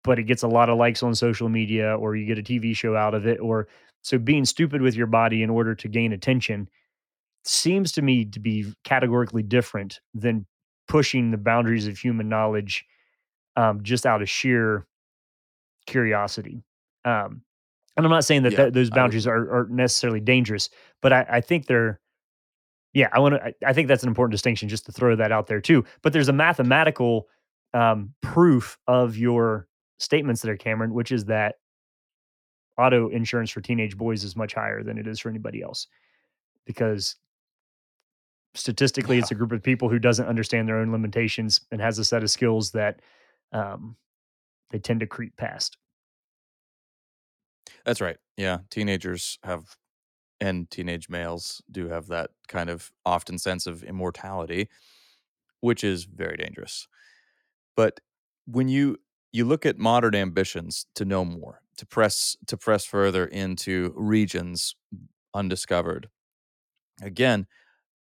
but 0.05 0.19
it 0.19 0.25
gets 0.25 0.43
a 0.43 0.49
lot 0.49 0.69
of 0.69 0.79
likes 0.79 1.03
on 1.03 1.15
social 1.15 1.49
media 1.49 1.97
or 1.97 2.15
you 2.15 2.27
get 2.27 2.39
a 2.39 2.43
TV 2.43 2.77
show 2.77 2.95
out 2.95 3.15
of 3.15 3.27
it 3.27 3.41
or 3.41 3.67
so 4.03 4.19
being 4.19 4.45
stupid 4.45 4.83
with 4.83 4.95
your 4.95 5.07
body 5.07 5.43
in 5.43 5.51
order 5.51 5.75
to 5.75 5.89
gain 5.89 6.13
attention 6.13 6.69
seems 7.45 7.91
to 7.93 8.03
me 8.03 8.25
to 8.25 8.39
be 8.39 8.73
categorically 8.85 9.43
different 9.43 10.01
than 10.15 10.47
pushing 10.87 11.31
the 11.31 11.39
boundaries 11.39 11.87
of 11.87 11.99
human 11.99 12.29
knowledge 12.29 12.85
um, 13.57 13.83
just 13.83 14.07
out 14.07 14.23
of 14.23 14.29
sheer 14.29 14.87
curiosity. 15.87 16.63
Um, 17.05 17.43
and 17.97 18.05
I'm 18.05 18.11
not 18.11 18.25
saying 18.25 18.43
that 18.43 18.53
Yeah, 18.53 18.59
th- 18.59 18.75
those 18.75 18.91
boundaries 18.91 19.27
are, 19.27 19.51
are 19.51 19.69
necessarily 19.71 20.21
dangerous, 20.21 20.69
but 21.01 21.13
I, 21.13 21.27
I 21.29 21.41
think 21.41 21.67
they're 21.67 22.01
yeah, 22.93 23.09
I 23.13 23.19
want 23.19 23.35
to. 23.35 23.45
I, 23.45 23.55
I 23.67 23.73
think 23.73 23.89
that's 23.89 24.05
an 24.05 24.09
important 24.09 24.33
distinction, 24.33 24.69
just 24.69 24.87
to 24.87 24.93
throw 24.93 25.17
that 25.17 25.33
out 25.33 25.49
there 25.49 25.61
too. 25.61 25.85
But 26.03 26.13
there's 26.13 26.29
a 26.29 26.33
mathematical 26.33 27.29
um, 27.75 28.15
proof 28.23 28.79
of 28.87 29.17
your 29.17 29.67
statements 29.99 30.43
there, 30.43 30.57
Cameron, 30.57 30.95
which 30.95 31.13
is 31.13 31.27
that 31.27 31.57
auto 32.79 33.09
insurance 33.09 33.51
for 33.51 33.61
teenage 33.61 33.97
boys 33.97 34.25
is 34.25 34.37
much 34.37 34.55
higher 34.55 34.83
than 34.83 34.99
it 34.99 35.07
is 35.07 35.21
for 35.21 35.29
anybody 35.29 35.63
else 35.63 35.87
because 36.65 37.17
statistically, 38.55 39.17
yeah. 39.17 39.23
it's 39.23 39.31
a 39.31 39.35
group 39.35 39.53
of 39.53 39.63
people 39.63 39.89
who 39.89 39.99
doesn't 39.99 40.27
understand 40.27 40.69
their 40.69 40.79
own 40.79 40.93
limitations 40.93 41.61
and 41.71 41.81
has 41.81 41.99
a 41.99 42.05
set 42.05 42.23
of 42.23 42.31
skills 42.31 42.73
that 42.73 43.01
um, 43.53 43.97
they 44.71 44.79
tend 44.79 45.01
to 45.01 45.07
creep 45.07 45.37
past. 45.37 45.77
That's 47.85 48.01
right. 48.01 48.17
Yeah, 48.37 48.59
teenagers 48.71 49.39
have 49.43 49.77
and 50.41 50.69
teenage 50.71 51.09
males 51.09 51.63
do 51.71 51.89
have 51.89 52.09
that 52.09 52.31
kind 52.49 52.69
of 52.69 52.93
often 53.07 53.39
sense 53.39 53.67
of 53.67 53.83
immortality, 53.83 54.69
which 55.61 55.85
is 55.85 56.05
very 56.05 56.37
dangerous. 56.37 56.89
But 57.77 58.01
when 58.47 58.69
you 58.69 58.99
you 59.35 59.45
look 59.47 59.67
at 59.67 59.79
modern 59.79 60.17
ambitions 60.17 60.87
to 60.97 61.05
know 61.05 61.27
more, 61.27 61.63
to 61.79 61.87
press 61.87 62.39
to 62.49 62.57
press 62.59 62.87
further 62.87 63.27
into 63.27 63.93
regions 63.97 64.77
undiscovered, 65.35 66.09
again, 67.03 67.47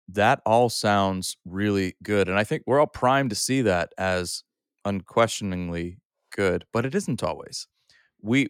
that 0.09 0.41
all 0.45 0.69
sounds 0.69 1.37
really 1.45 1.95
good. 2.03 2.29
And 2.29 2.37
I 2.39 2.43
think 2.43 2.63
we're 2.67 2.79
all 2.79 2.87
primed 2.87 3.31
to 3.31 3.37
see 3.37 3.61
that 3.63 3.93
as 3.97 4.43
unquestioningly 4.85 5.97
good, 6.35 6.65
but 6.73 6.85
it 6.85 6.95
isn't 6.95 7.23
always. 7.23 7.67
We 8.21 8.49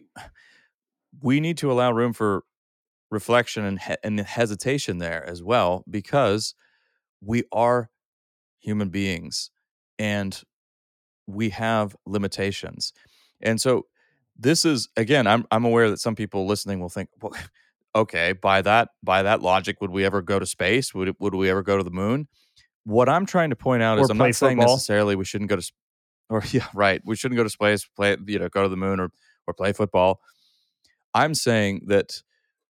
we 1.20 1.40
need 1.40 1.58
to 1.58 1.70
allow 1.70 1.92
room 1.92 2.12
for 2.12 2.44
reflection 3.10 3.64
and, 3.64 3.80
he- 3.80 3.96
and 4.04 4.20
hesitation 4.20 4.98
there 4.98 5.24
as 5.28 5.42
well 5.42 5.84
because 5.90 6.54
we 7.22 7.44
are 7.52 7.90
human 8.60 8.90
beings 8.90 9.50
and 9.98 10.42
we 11.26 11.50
have 11.50 11.96
limitations. 12.06 12.92
And 13.40 13.60
so 13.60 13.86
this 14.38 14.64
is 14.64 14.88
again 14.96 15.26
I'm 15.26 15.44
I'm 15.50 15.64
aware 15.64 15.90
that 15.90 15.98
some 15.98 16.14
people 16.14 16.46
listening 16.46 16.80
will 16.80 16.88
think 16.88 17.10
well 17.20 17.32
okay 17.94 18.32
by 18.32 18.62
that 18.62 18.88
by 19.02 19.22
that 19.22 19.42
logic 19.42 19.80
would 19.80 19.90
we 19.90 20.04
ever 20.04 20.22
go 20.22 20.38
to 20.38 20.46
space 20.46 20.94
would 20.94 21.08
it, 21.08 21.16
would 21.20 21.34
we 21.34 21.50
ever 21.50 21.62
go 21.62 21.76
to 21.76 21.84
the 21.84 21.90
moon 21.90 22.26
what 22.84 23.08
i'm 23.08 23.26
trying 23.26 23.50
to 23.50 23.56
point 23.56 23.82
out 23.82 23.98
Or 23.98 24.02
is 24.04 24.10
i'm 24.10 24.16
not 24.16 24.34
saying 24.34 24.56
football. 24.56 24.76
necessarily 24.76 25.16
we 25.16 25.24
shouldn't 25.26 25.50
go 25.50 25.56
to 25.56 25.72
or 26.30 26.42
yeah 26.50 26.66
right 26.74 27.02
we 27.04 27.14
shouldn't 27.14 27.36
go 27.36 27.44
to 27.44 27.50
space 27.50 27.84
play 27.94 28.16
you 28.26 28.38
know 28.38 28.48
go 28.48 28.62
to 28.62 28.68
the 28.70 28.76
moon 28.76 28.98
or 28.98 29.10
or 29.46 29.52
play 29.52 29.72
football 29.74 30.20
i'm 31.12 31.34
saying 31.34 31.82
that 31.86 32.22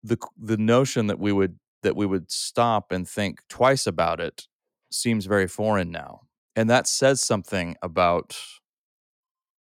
the 0.02 0.16
the 0.40 0.56
notion 0.56 1.06
that 1.08 1.18
we 1.18 1.32
would 1.32 1.58
that 1.82 1.94
we 1.94 2.06
would 2.06 2.30
stop 2.30 2.90
and 2.90 3.06
think 3.06 3.40
twice 3.48 3.86
about 3.86 4.20
it 4.20 4.46
seems 4.90 5.26
very 5.26 5.46
foreign 5.46 5.90
now 5.90 6.22
and 6.56 6.68
that 6.70 6.86
says 6.86 7.20
something 7.20 7.76
about 7.82 8.36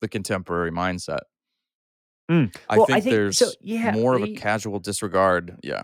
the 0.01 0.07
contemporary 0.07 0.71
mindset 0.71 1.21
Mm. 2.29 2.55
I 2.69 2.77
Well, 2.77 2.85
I 2.89 3.01
think 3.01 3.03
think 3.03 3.33
so. 3.33 3.45
there's 3.45 3.57
Yeah, 3.59 3.91
more 3.91 4.15
of 4.15 4.23
a 4.23 4.33
casual 4.35 4.79
disregard. 4.79 5.57
Yeah. 5.63 5.83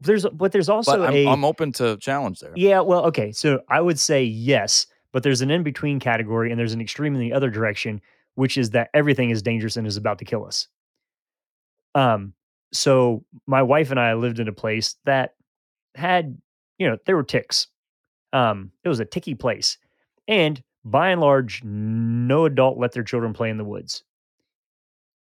there's 0.00 0.26
but 0.26 0.52
there's 0.52 0.66
But 0.66 0.74
also 0.74 1.02
I'm 1.02 1.14
a 1.14 1.26
I'm 1.26 1.44
open 1.46 1.72
to 1.74 1.96
challenge 1.96 2.40
there. 2.40 2.52
Yeah, 2.56 2.80
well, 2.80 3.06
okay. 3.06 3.32
So 3.32 3.62
I 3.70 3.80
would 3.80 3.98
say 3.98 4.22
yes, 4.22 4.86
but 5.12 5.22
there's 5.22 5.40
an 5.40 5.50
in 5.50 5.62
between 5.62 5.98
category 5.98 6.50
and 6.50 6.58
there's 6.60 6.74
an 6.74 6.80
extreme 6.82 7.14
in 7.14 7.20
the 7.20 7.32
other 7.32 7.48
direction, 7.48 8.02
which 8.34 8.58
is 8.58 8.70
that 8.70 8.90
everything 8.92 9.30
is 9.30 9.40
dangerous 9.40 9.78
and 9.78 9.86
is 9.86 9.96
about 9.96 10.18
to 10.18 10.26
kill 10.26 10.44
us. 10.44 10.68
Um, 11.94 12.34
so 12.72 13.24
my 13.46 13.62
wife 13.62 13.90
and 13.90 13.98
I 13.98 14.12
lived 14.12 14.40
in 14.40 14.48
a 14.48 14.52
place 14.52 14.96
that 15.06 15.36
had, 15.94 16.36
you 16.78 16.86
know, 16.86 16.98
there 17.06 17.16
were 17.16 17.22
ticks. 17.24 17.68
Um, 18.34 18.72
it 18.84 18.90
was 18.90 19.00
a 19.00 19.06
ticky 19.06 19.34
place. 19.34 19.78
And 20.28 20.62
by 20.84 21.10
and 21.10 21.20
large, 21.20 21.62
no 21.64 22.44
adult 22.44 22.78
let 22.78 22.92
their 22.92 23.02
children 23.02 23.32
play 23.32 23.50
in 23.50 23.58
the 23.58 23.64
woods. 23.64 24.04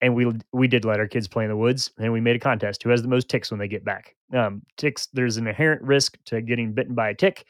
And 0.00 0.14
we 0.14 0.30
we 0.52 0.66
did 0.66 0.84
let 0.84 0.98
our 0.98 1.06
kids 1.06 1.28
play 1.28 1.44
in 1.44 1.50
the 1.50 1.56
woods, 1.56 1.92
and 1.98 2.12
we 2.12 2.20
made 2.20 2.36
a 2.36 2.40
contest 2.40 2.82
who 2.82 2.90
has 2.90 3.00
the 3.00 3.08
most 3.08 3.28
ticks 3.28 3.50
when 3.50 3.60
they 3.60 3.68
get 3.68 3.84
back. 3.84 4.16
Um, 4.34 4.62
ticks, 4.76 5.06
there's 5.12 5.36
an 5.36 5.46
inherent 5.46 5.82
risk 5.82 6.18
to 6.26 6.42
getting 6.42 6.72
bitten 6.72 6.94
by 6.94 7.10
a 7.10 7.14
tick 7.14 7.46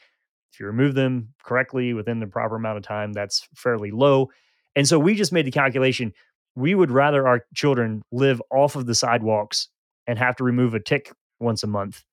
if 0.55 0.61
you 0.61 0.67
remove 0.67 0.95
them 0.95 1.33
correctly 1.43 1.93
within 1.93 2.21
the 2.21 2.27
proper 2.27 2.55
amount 2.55 2.77
of 2.77 2.83
time, 2.83 3.11
that's 3.11 3.45
fairly 3.55 3.91
low. 3.91 4.29
And 4.73 4.87
so 4.87 4.97
we 4.97 5.13
just 5.13 5.33
made 5.33 5.45
the 5.45 5.51
calculation. 5.51 6.13
We 6.55 6.75
would 6.75 6.91
rather 6.91 7.27
our 7.27 7.45
children 7.53 8.03
live 8.13 8.41
off 8.49 8.77
of 8.77 8.85
the 8.85 8.95
sidewalks 8.95 9.67
and 10.07 10.17
have 10.17 10.37
to 10.37 10.45
remove 10.45 10.73
a 10.73 10.79
tick 10.79 11.11
once 11.41 11.63
a 11.63 11.67
month 11.67 12.05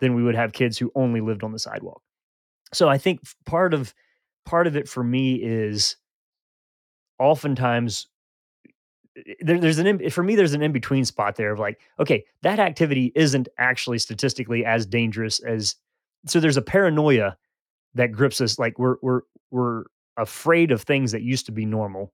than 0.00 0.14
we 0.14 0.22
would 0.22 0.34
have 0.34 0.52
kids 0.52 0.76
who 0.76 0.92
only 0.94 1.22
lived 1.22 1.42
on 1.42 1.52
the 1.52 1.58
sidewalk. 1.58 2.02
So 2.74 2.90
I 2.90 2.98
think 2.98 3.20
part 3.46 3.72
of 3.72 3.94
part 4.48 4.66
of 4.66 4.76
it 4.76 4.88
for 4.88 5.04
me 5.04 5.34
is 5.34 5.96
oftentimes 7.18 8.06
eh, 9.16 9.34
there, 9.40 9.60
there's 9.60 9.78
an 9.78 9.86
in, 9.86 10.10
for 10.10 10.22
me 10.22 10.34
there's 10.34 10.54
an 10.54 10.62
in 10.62 10.72
between 10.72 11.04
spot 11.04 11.36
there 11.36 11.52
of 11.52 11.58
like 11.58 11.78
okay 12.00 12.24
that 12.42 12.58
activity 12.58 13.12
isn't 13.14 13.48
actually 13.58 13.98
statistically 13.98 14.64
as 14.64 14.86
dangerous 14.86 15.38
as 15.40 15.76
so 16.26 16.40
there's 16.40 16.56
a 16.56 16.62
paranoia 16.62 17.36
that 17.94 18.12
grips 18.12 18.40
us 18.40 18.58
like 18.58 18.78
we're 18.78 18.96
we're 19.02 19.20
we're 19.50 19.84
afraid 20.16 20.70
of 20.70 20.82
things 20.82 21.12
that 21.12 21.22
used 21.22 21.46
to 21.46 21.52
be 21.52 21.64
normal. 21.64 22.12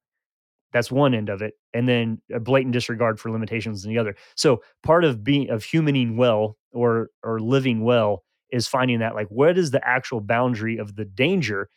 That's 0.72 0.90
one 0.90 1.14
end 1.14 1.28
of 1.28 1.40
it 1.40 1.54
and 1.72 1.88
then 1.88 2.20
a 2.32 2.40
blatant 2.40 2.72
disregard 2.72 3.20
for 3.20 3.30
limitations 3.30 3.84
in 3.84 3.92
the 3.92 3.98
other. 3.98 4.16
So 4.34 4.60
part 4.82 5.04
of 5.04 5.22
being 5.22 5.48
of 5.50 5.62
humaning 5.62 6.16
well 6.16 6.56
or 6.72 7.10
or 7.22 7.38
living 7.38 7.84
well 7.84 8.24
is 8.50 8.66
finding 8.66 8.98
that 8.98 9.14
like 9.14 9.28
what 9.28 9.56
is 9.56 9.70
the 9.70 9.86
actual 9.86 10.20
boundary 10.20 10.78
of 10.78 10.96
the 10.96 11.04
danger 11.04 11.68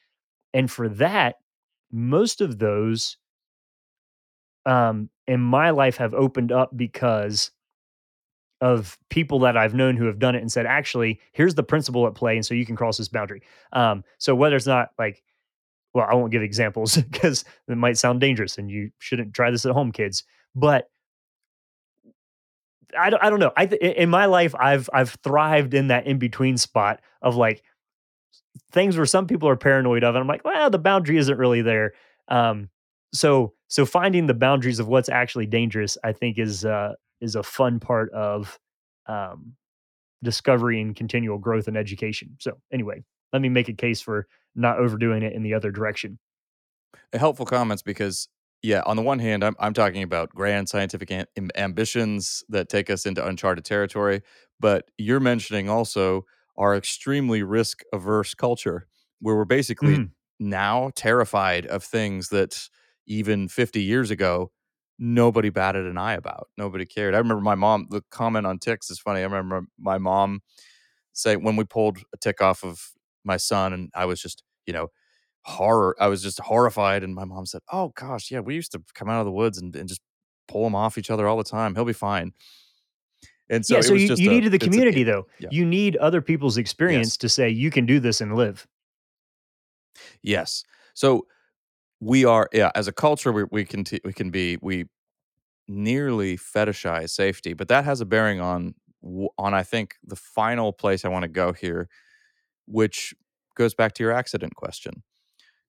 and 0.53 0.69
for 0.71 0.89
that 0.89 1.35
most 1.91 2.41
of 2.41 2.59
those 2.59 3.17
um 4.65 5.09
in 5.27 5.39
my 5.39 5.69
life 5.69 5.97
have 5.97 6.13
opened 6.13 6.51
up 6.51 6.75
because 6.75 7.51
of 8.61 8.97
people 9.09 9.39
that 9.39 9.57
I've 9.57 9.73
known 9.73 9.97
who 9.97 10.05
have 10.05 10.19
done 10.19 10.35
it 10.35 10.41
and 10.41 10.51
said, 10.51 10.65
actually, 10.65 11.19
here's 11.31 11.55
the 11.55 11.63
principle 11.63 12.07
at 12.07 12.15
play, 12.15 12.35
and 12.35 12.45
so 12.45 12.53
you 12.53 12.65
can 12.65 12.75
cross 12.75 12.97
this 12.97 13.07
boundary. 13.07 13.41
Um, 13.73 14.03
so 14.17 14.33
whether 14.35 14.55
it's 14.55 14.65
not 14.65 14.89
like, 14.97 15.23
well, 15.93 16.07
I 16.09 16.15
won't 16.15 16.31
give 16.31 16.41
examples 16.41 16.95
because 17.11 17.45
it 17.67 17.77
might 17.77 17.97
sound 17.97 18.21
dangerous, 18.21 18.57
and 18.57 18.69
you 18.69 18.91
shouldn't 18.99 19.33
try 19.33 19.51
this 19.51 19.65
at 19.65 19.73
home, 19.73 19.91
kids. 19.91 20.23
But 20.55 20.89
I 22.97 23.09
don't, 23.09 23.23
I 23.23 23.29
don't 23.29 23.39
know. 23.39 23.51
I 23.55 23.65
in 23.65 24.09
my 24.09 24.25
life, 24.25 24.55
I've 24.57 24.89
I've 24.91 25.15
thrived 25.23 25.73
in 25.73 25.87
that 25.87 26.07
in 26.07 26.17
between 26.17 26.57
spot 26.57 27.01
of 27.21 27.35
like 27.35 27.61
things 28.71 28.97
where 28.97 29.05
some 29.05 29.27
people 29.27 29.49
are 29.49 29.55
paranoid 29.55 30.03
of, 30.03 30.15
and 30.15 30.21
I'm 30.21 30.27
like, 30.27 30.43
well, 30.45 30.69
the 30.69 30.79
boundary 30.79 31.17
isn't 31.17 31.37
really 31.37 31.61
there. 31.61 31.93
Um, 32.27 32.69
so 33.13 33.53
so 33.67 33.85
finding 33.85 34.27
the 34.27 34.33
boundaries 34.33 34.79
of 34.79 34.87
what's 34.87 35.09
actually 35.09 35.45
dangerous, 35.45 35.97
I 36.03 36.13
think, 36.13 36.37
is 36.37 36.65
uh, 36.65 36.93
is 37.21 37.35
a 37.35 37.43
fun 37.43 37.79
part 37.79 38.11
of 38.11 38.59
um, 39.07 39.53
discovery 40.23 40.81
and 40.81 40.95
continual 40.95 41.37
growth 41.37 41.67
and 41.67 41.77
education. 41.77 42.35
So 42.39 42.57
anyway, 42.71 43.03
let 43.33 43.41
me 43.41 43.49
make 43.49 43.69
a 43.69 43.73
case 43.73 44.01
for 44.01 44.27
not 44.55 44.79
overdoing 44.79 45.23
it 45.23 45.33
in 45.33 45.43
the 45.43 45.53
other 45.53 45.71
direction. 45.71 46.19
Helpful 47.13 47.45
comments 47.45 47.81
because 47.81 48.27
yeah, 48.63 48.81
on 48.85 48.95
the 48.95 49.01
one 49.01 49.19
hand, 49.19 49.43
I'm 49.43 49.55
I'm 49.59 49.73
talking 49.73 50.03
about 50.03 50.29
grand 50.29 50.67
scientific 50.69 51.11
am- 51.11 51.49
ambitions 51.55 52.43
that 52.49 52.69
take 52.69 52.89
us 52.89 53.05
into 53.05 53.25
uncharted 53.25 53.65
territory, 53.65 54.21
but 54.59 54.89
you're 54.97 55.19
mentioning 55.19 55.69
also 55.69 56.25
our 56.57 56.75
extremely 56.75 57.43
risk 57.43 57.81
averse 57.93 58.33
culture 58.35 58.87
where 59.19 59.35
we're 59.35 59.45
basically 59.45 59.99
Mhm. 59.99 60.11
now 60.39 60.91
terrified 60.95 61.65
of 61.67 61.83
things 61.83 62.29
that 62.29 62.69
even 63.07 63.47
50 63.47 63.81
years 63.83 64.11
ago 64.11 64.51
nobody 64.99 65.49
batted 65.49 65.85
an 65.85 65.97
eye 65.97 66.13
about. 66.13 66.47
Nobody 66.57 66.85
cared. 66.85 67.13
I 67.15 67.19
remember 67.19 67.41
my 67.43 67.55
mom 67.55 67.87
the 67.91 68.01
comment 68.11 68.47
on 68.47 68.59
ticks 68.59 68.89
is 68.89 68.99
funny. 68.99 69.19
I 69.21 69.23
remember 69.23 69.63
my 69.79 69.97
mom 69.99 70.41
saying 71.13 71.43
when 71.43 71.55
we 71.55 71.63
pulled 71.63 71.99
a 72.13 72.17
tick 72.17 72.41
off 72.41 72.63
of 72.63 72.91
my 73.23 73.37
son 73.37 73.73
and 73.73 73.89
I 73.95 74.05
was 74.05 74.21
just, 74.21 74.43
you 74.65 74.73
know, 74.73 74.87
horror. 75.43 75.95
I 75.99 76.07
was 76.07 76.23
just 76.23 76.39
horrified 76.41 77.03
and 77.03 77.15
my 77.15 77.25
mom 77.25 77.45
said, 77.47 77.61
"Oh 77.73 77.89
gosh, 77.95 78.31
yeah, 78.31 78.41
we 78.41 78.55
used 78.55 78.71
to 78.73 78.83
come 78.95 79.09
out 79.09 79.19
of 79.21 79.25
the 79.25 79.31
woods 79.31 79.57
and, 79.59 79.75
and 79.75 79.89
just 79.89 80.01
pull 80.47 80.63
them 80.65 80.75
off 80.75 80.97
each 80.97 81.11
other 81.11 81.27
all 81.27 81.37
the 81.37 81.43
time. 81.45 81.75
He'll 81.75 81.85
be 81.85 81.93
fine." 81.93 82.33
And 83.49 83.65
so 83.65 83.75
Yeah, 83.75 83.79
it 83.79 83.83
so 83.83 83.93
you, 83.93 84.15
you 84.15 84.29
a 84.29 84.33
needed 84.33 84.51
the 84.51 84.55
it's 84.57 84.65
a 84.65 84.69
community 84.69 85.03
though. 85.03 85.27
yeah. 85.39 85.49
You 85.51 85.65
need 85.65 85.95
other 85.97 86.21
people's 86.21 86.57
experience 86.57 87.09
Yes. 87.13 87.17
to 87.17 87.29
say 87.29 87.49
you 87.49 87.71
can 87.71 87.85
do 87.85 87.99
this 87.99 88.19
and 88.21 88.35
live. 88.35 88.67
Yes. 90.21 90.63
So 90.93 91.25
we 91.99 92.25
are 92.25 92.49
yeah, 92.53 92.71
as 92.75 92.87
a 92.87 92.91
culture 92.91 93.31
we 93.31 93.45
we 93.51 93.65
can 93.65 93.83
t- 93.83 94.01
we 94.03 94.13
can 94.13 94.29
be 94.29 94.57
we 94.61 94.85
nearly 95.67 96.37
fetishize 96.37 97.09
safety, 97.09 97.53
but 97.53 97.67
that 97.67 97.85
has 97.85 98.01
a 98.01 98.05
bearing 98.05 98.39
on 98.39 98.75
on 99.37 99.53
I 99.53 99.63
think 99.63 99.95
the 100.03 100.15
final 100.15 100.73
place 100.73 101.05
I 101.05 101.09
want 101.09 101.23
to 101.23 101.29
go 101.29 101.53
here, 101.53 101.87
which 102.65 103.13
goes 103.55 103.73
back 103.73 103.93
to 103.93 104.03
your 104.03 104.11
accident 104.11 104.55
question. 104.55 105.03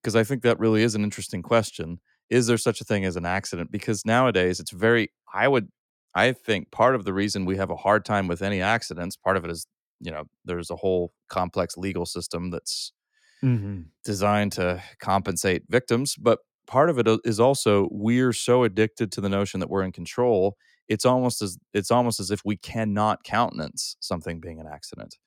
Because 0.01 0.15
I 0.15 0.23
think 0.23 0.43
that 0.43 0.59
really 0.59 0.83
is 0.83 0.95
an 0.95 1.03
interesting 1.03 1.41
question. 1.41 1.99
Is 2.29 2.47
there 2.47 2.57
such 2.57 2.79
a 2.79 2.83
thing 2.85 3.03
as 3.05 3.15
an 3.15 3.25
accident? 3.25 3.71
Because 3.71 4.05
nowadays 4.05 4.59
it's 4.59 4.71
very 4.71 5.11
I 5.33 5.47
would 5.47 5.69
I 6.15 6.33
think 6.33 6.71
part 6.71 6.95
of 6.95 7.05
the 7.05 7.13
reason 7.13 7.45
we 7.45 7.57
have 7.57 7.69
a 7.69 7.75
hard 7.75 8.05
time 8.05 8.27
with 8.27 8.41
any 8.41 8.61
accidents, 8.61 9.15
part 9.15 9.37
of 9.37 9.45
it 9.45 9.51
is, 9.51 9.67
you 9.99 10.11
know, 10.11 10.25
there's 10.45 10.69
a 10.71 10.75
whole 10.75 11.13
complex 11.29 11.77
legal 11.77 12.05
system 12.05 12.51
that's 12.51 12.93
hmm 13.41 13.91
designed 14.03 14.51
to 14.53 14.81
compensate 14.99 15.63
victims, 15.69 16.15
but 16.15 16.39
part 16.67 16.89
of 16.89 16.97
it 16.99 17.07
is 17.25 17.39
also 17.39 17.87
we're 17.91 18.33
so 18.33 18.63
addicted 18.63 19.11
to 19.11 19.21
the 19.21 19.29
notion 19.29 19.59
that 19.59 19.69
we're 19.69 19.83
in 19.83 19.91
control. 19.91 20.55
It's 20.87 21.05
almost 21.05 21.41
as 21.41 21.57
it's 21.73 21.91
almost 21.91 22.19
as 22.19 22.31
if 22.31 22.41
we 22.45 22.57
cannot 22.57 23.23
countenance 23.23 23.95
something 23.99 24.39
being 24.39 24.59
an 24.59 24.67
accident. 24.67 25.17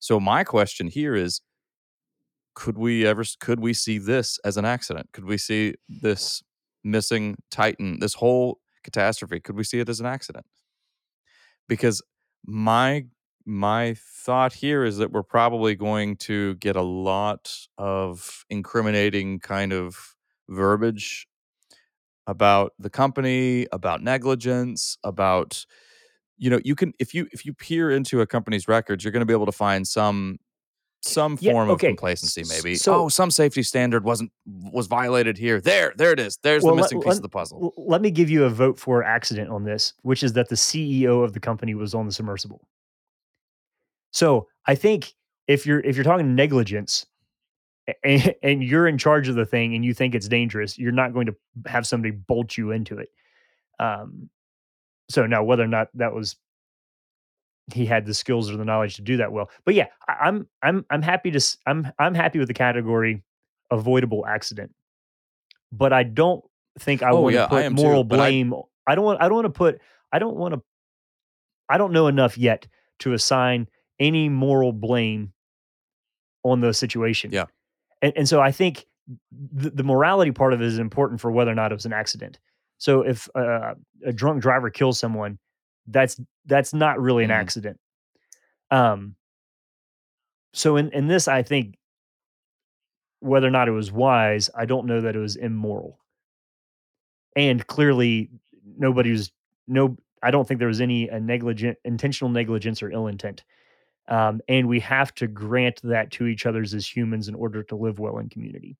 So 0.00 0.20
my 0.20 0.44
question 0.44 0.88
here 0.88 1.14
is 1.14 1.42
could 2.54 2.76
we 2.76 3.06
ever 3.06 3.24
could 3.40 3.60
we 3.60 3.72
see 3.72 3.98
this 3.98 4.38
as 4.44 4.56
an 4.56 4.64
accident? 4.64 5.08
Could 5.12 5.24
we 5.24 5.38
see 5.38 5.74
this 5.88 6.42
missing 6.84 7.36
Titan, 7.50 8.00
this 8.00 8.14
whole 8.14 8.58
catastrophe, 8.82 9.40
could 9.40 9.56
we 9.56 9.64
see 9.64 9.80
it 9.80 9.88
as 9.88 10.00
an 10.00 10.06
accident? 10.06 10.46
because 11.68 12.02
my 12.44 13.04
my 13.44 13.94
thought 14.24 14.52
here 14.52 14.84
is 14.84 14.98
that 14.98 15.10
we're 15.10 15.22
probably 15.22 15.74
going 15.74 16.16
to 16.16 16.54
get 16.56 16.76
a 16.76 16.82
lot 16.82 17.52
of 17.76 18.44
incriminating 18.50 19.40
kind 19.40 19.72
of 19.72 20.14
verbiage 20.48 21.26
about 22.26 22.72
the 22.78 22.90
company 22.90 23.66
about 23.72 24.02
negligence 24.02 24.96
about 25.02 25.66
you 26.38 26.50
know 26.50 26.60
you 26.64 26.74
can 26.74 26.92
if 26.98 27.14
you 27.14 27.26
if 27.32 27.46
you 27.46 27.52
peer 27.54 27.90
into 27.90 28.20
a 28.20 28.26
company's 28.26 28.68
records 28.68 29.04
you're 29.04 29.12
going 29.12 29.20
to 29.20 29.26
be 29.26 29.34
able 29.34 29.46
to 29.46 29.52
find 29.52 29.86
some 29.88 30.38
some 31.04 31.36
form 31.36 31.68
of 31.68 31.74
Okay. 31.74 31.88
s- 31.88 31.90
complacency 31.90 32.44
maybe 32.48 32.72
oh 32.72 32.76
So 32.76 33.08
some 33.08 33.30
safety 33.30 33.62
standard 33.62 34.04
wasn't 34.04 34.30
was 34.46 34.86
violated 34.86 35.36
here 35.36 35.60
there 35.60 35.92
there 35.96 36.12
it 36.12 36.20
is 36.20 36.38
there's 36.42 36.62
the 36.62 36.66
well, 36.68 36.76
let, 36.76 36.82
missing 36.82 37.00
piece 37.00 37.08
let, 37.08 37.16
of 37.16 37.22
the 37.22 37.28
puzzle 37.28 37.74
let 37.76 38.00
me 38.00 38.10
give 38.10 38.30
you 38.30 38.44
a 38.44 38.50
vote 38.50 38.78
for 38.78 39.02
accident 39.02 39.50
on 39.50 39.64
this, 39.64 39.94
which 40.02 40.22
is 40.22 40.32
that 40.34 40.48
the 40.48 40.54
CEO 40.54 41.24
of 41.24 41.32
the 41.32 41.40
company 41.40 41.74
was 41.74 41.94
on 41.94 42.06
the 42.06 42.12
submersible. 42.12 42.66
So 44.12 44.46
I 44.66 44.74
think 44.74 45.12
if 45.48 45.66
you're 45.66 45.80
if 45.80 45.96
you're 45.96 46.04
talking 46.04 46.34
negligence 46.34 47.06
and, 48.04 48.34
and 48.42 48.62
you're 48.62 48.86
in 48.86 48.98
charge 48.98 49.28
of 49.28 49.34
the 49.34 49.46
thing 49.46 49.74
and 49.74 49.84
you 49.84 49.94
think 49.94 50.14
it's 50.14 50.28
dangerous, 50.28 50.78
you're 50.78 50.92
not 50.92 51.12
going 51.12 51.26
to 51.26 51.34
have 51.66 51.86
somebody 51.86 52.12
bolt 52.12 52.56
you 52.56 52.70
into 52.70 52.98
it. 52.98 53.08
Um, 53.80 54.28
so 55.08 55.26
now 55.26 55.42
whether 55.42 55.64
or 55.64 55.68
not 55.68 55.88
that 55.94 56.12
was 56.14 56.36
he 57.72 57.86
had 57.86 58.06
the 58.06 58.14
skills 58.14 58.50
or 58.50 58.56
the 58.56 58.64
knowledge 58.64 58.96
to 58.96 59.02
do 59.02 59.18
that 59.18 59.32
well, 59.32 59.50
but 59.64 59.74
yeah, 59.74 59.86
I, 60.08 60.28
I'm 60.28 60.48
I'm 60.62 60.84
I'm 60.90 61.02
happy 61.02 61.30
to 61.30 61.56
I'm 61.66 61.88
I'm 61.98 62.14
happy 62.14 62.38
with 62.38 62.48
the 62.48 62.54
category 62.54 63.22
avoidable 63.70 64.26
accident, 64.26 64.74
but 65.70 65.92
I 65.92 66.02
don't 66.02 66.44
think 66.78 67.02
I 67.02 67.10
oh 67.10 67.20
want 67.20 67.32
to 67.32 67.38
yeah 67.38 67.44
i 67.44 67.48
put 67.48 67.64
am 67.64 67.76
too 67.76 67.82
moral 67.82 68.00
i 68.00 68.02
blame. 68.04 68.54
I 68.86 68.94
don't 68.94 69.04
want 69.04 69.20
I 69.22 69.28
don't 69.28 69.34
want 69.34 69.46
to 69.46 69.50
put 69.50 69.80
I 70.12 70.18
don't 70.18 70.36
want 70.36 70.54
to 70.54 70.62
I 71.68 71.78
don't 71.78 71.92
know 71.92 72.06
enough 72.08 72.36
yet 72.36 72.66
to 73.00 73.12
assign 73.12 73.68
any 73.98 74.28
moral 74.28 74.72
blame 74.72 75.32
on 76.44 76.60
the 76.60 76.74
situation. 76.74 77.30
yeah 77.32 77.46
And 78.00 78.12
and 78.16 78.28
so 78.28 78.40
I 78.40 78.52
think 78.52 78.86
the, 79.52 79.70
the 79.70 79.84
morality 79.84 80.32
part 80.32 80.52
of 80.52 80.60
it 80.60 80.66
is 80.66 80.78
important 80.78 81.20
for 81.20 81.30
whether 81.30 81.50
or 81.50 81.54
not 81.54 81.72
it 81.72 81.74
was 81.74 81.86
an 81.86 81.92
accident. 81.92 82.38
So 82.78 83.02
if 83.02 83.28
uh, 83.34 83.74
a 84.04 84.12
drunk 84.12 84.42
driver 84.42 84.70
kills 84.70 84.98
someone, 84.98 85.38
that's 85.86 86.20
that's 86.46 86.74
not 86.74 87.00
really 87.00 87.24
an 87.24 87.30
mhm, 87.30 87.34
accident. 87.34 87.78
Um, 88.70 89.16
so 90.52 90.76
in 90.76 90.90
in 90.92 91.06
this, 91.08 91.28
I 91.28 91.42
think 91.42 91.76
whether 93.20 93.46
or 93.46 93.50
not 93.50 93.68
it 93.68 93.72
was 93.72 93.90
wise, 93.90 94.50
I 94.54 94.66
don't 94.66 94.86
know 94.86 95.00
that 95.00 95.16
it 95.16 95.18
was 95.18 95.36
immoral. 95.36 95.98
And 97.36 97.66
clearly, 97.66 98.30
nobody 98.76 99.10
was 99.10 99.32
no. 99.66 99.96
I 100.22 100.30
don't 100.30 100.46
think 100.46 100.58
there 100.58 100.68
was 100.68 100.80
any 100.80 101.10
uh, 101.10 101.18
negligent, 101.18 101.78
intentional 101.84 102.30
negligence 102.30 102.82
or 102.82 102.90
ill 102.92 103.06
intent. 103.08 103.42
Um, 104.08 104.40
and 104.48 104.68
we 104.68 104.80
have 104.80 105.14
to 105.16 105.28
grant 105.28 105.80
that 105.84 106.10
to 106.12 106.26
each 106.26 106.46
others 106.46 106.74
as 106.74 106.86
humans 106.86 107.28
in 107.28 107.34
order 107.36 107.62
to 107.64 107.76
live 107.76 107.98
well 108.00 108.18
in 108.18 108.28
community. 108.28 108.76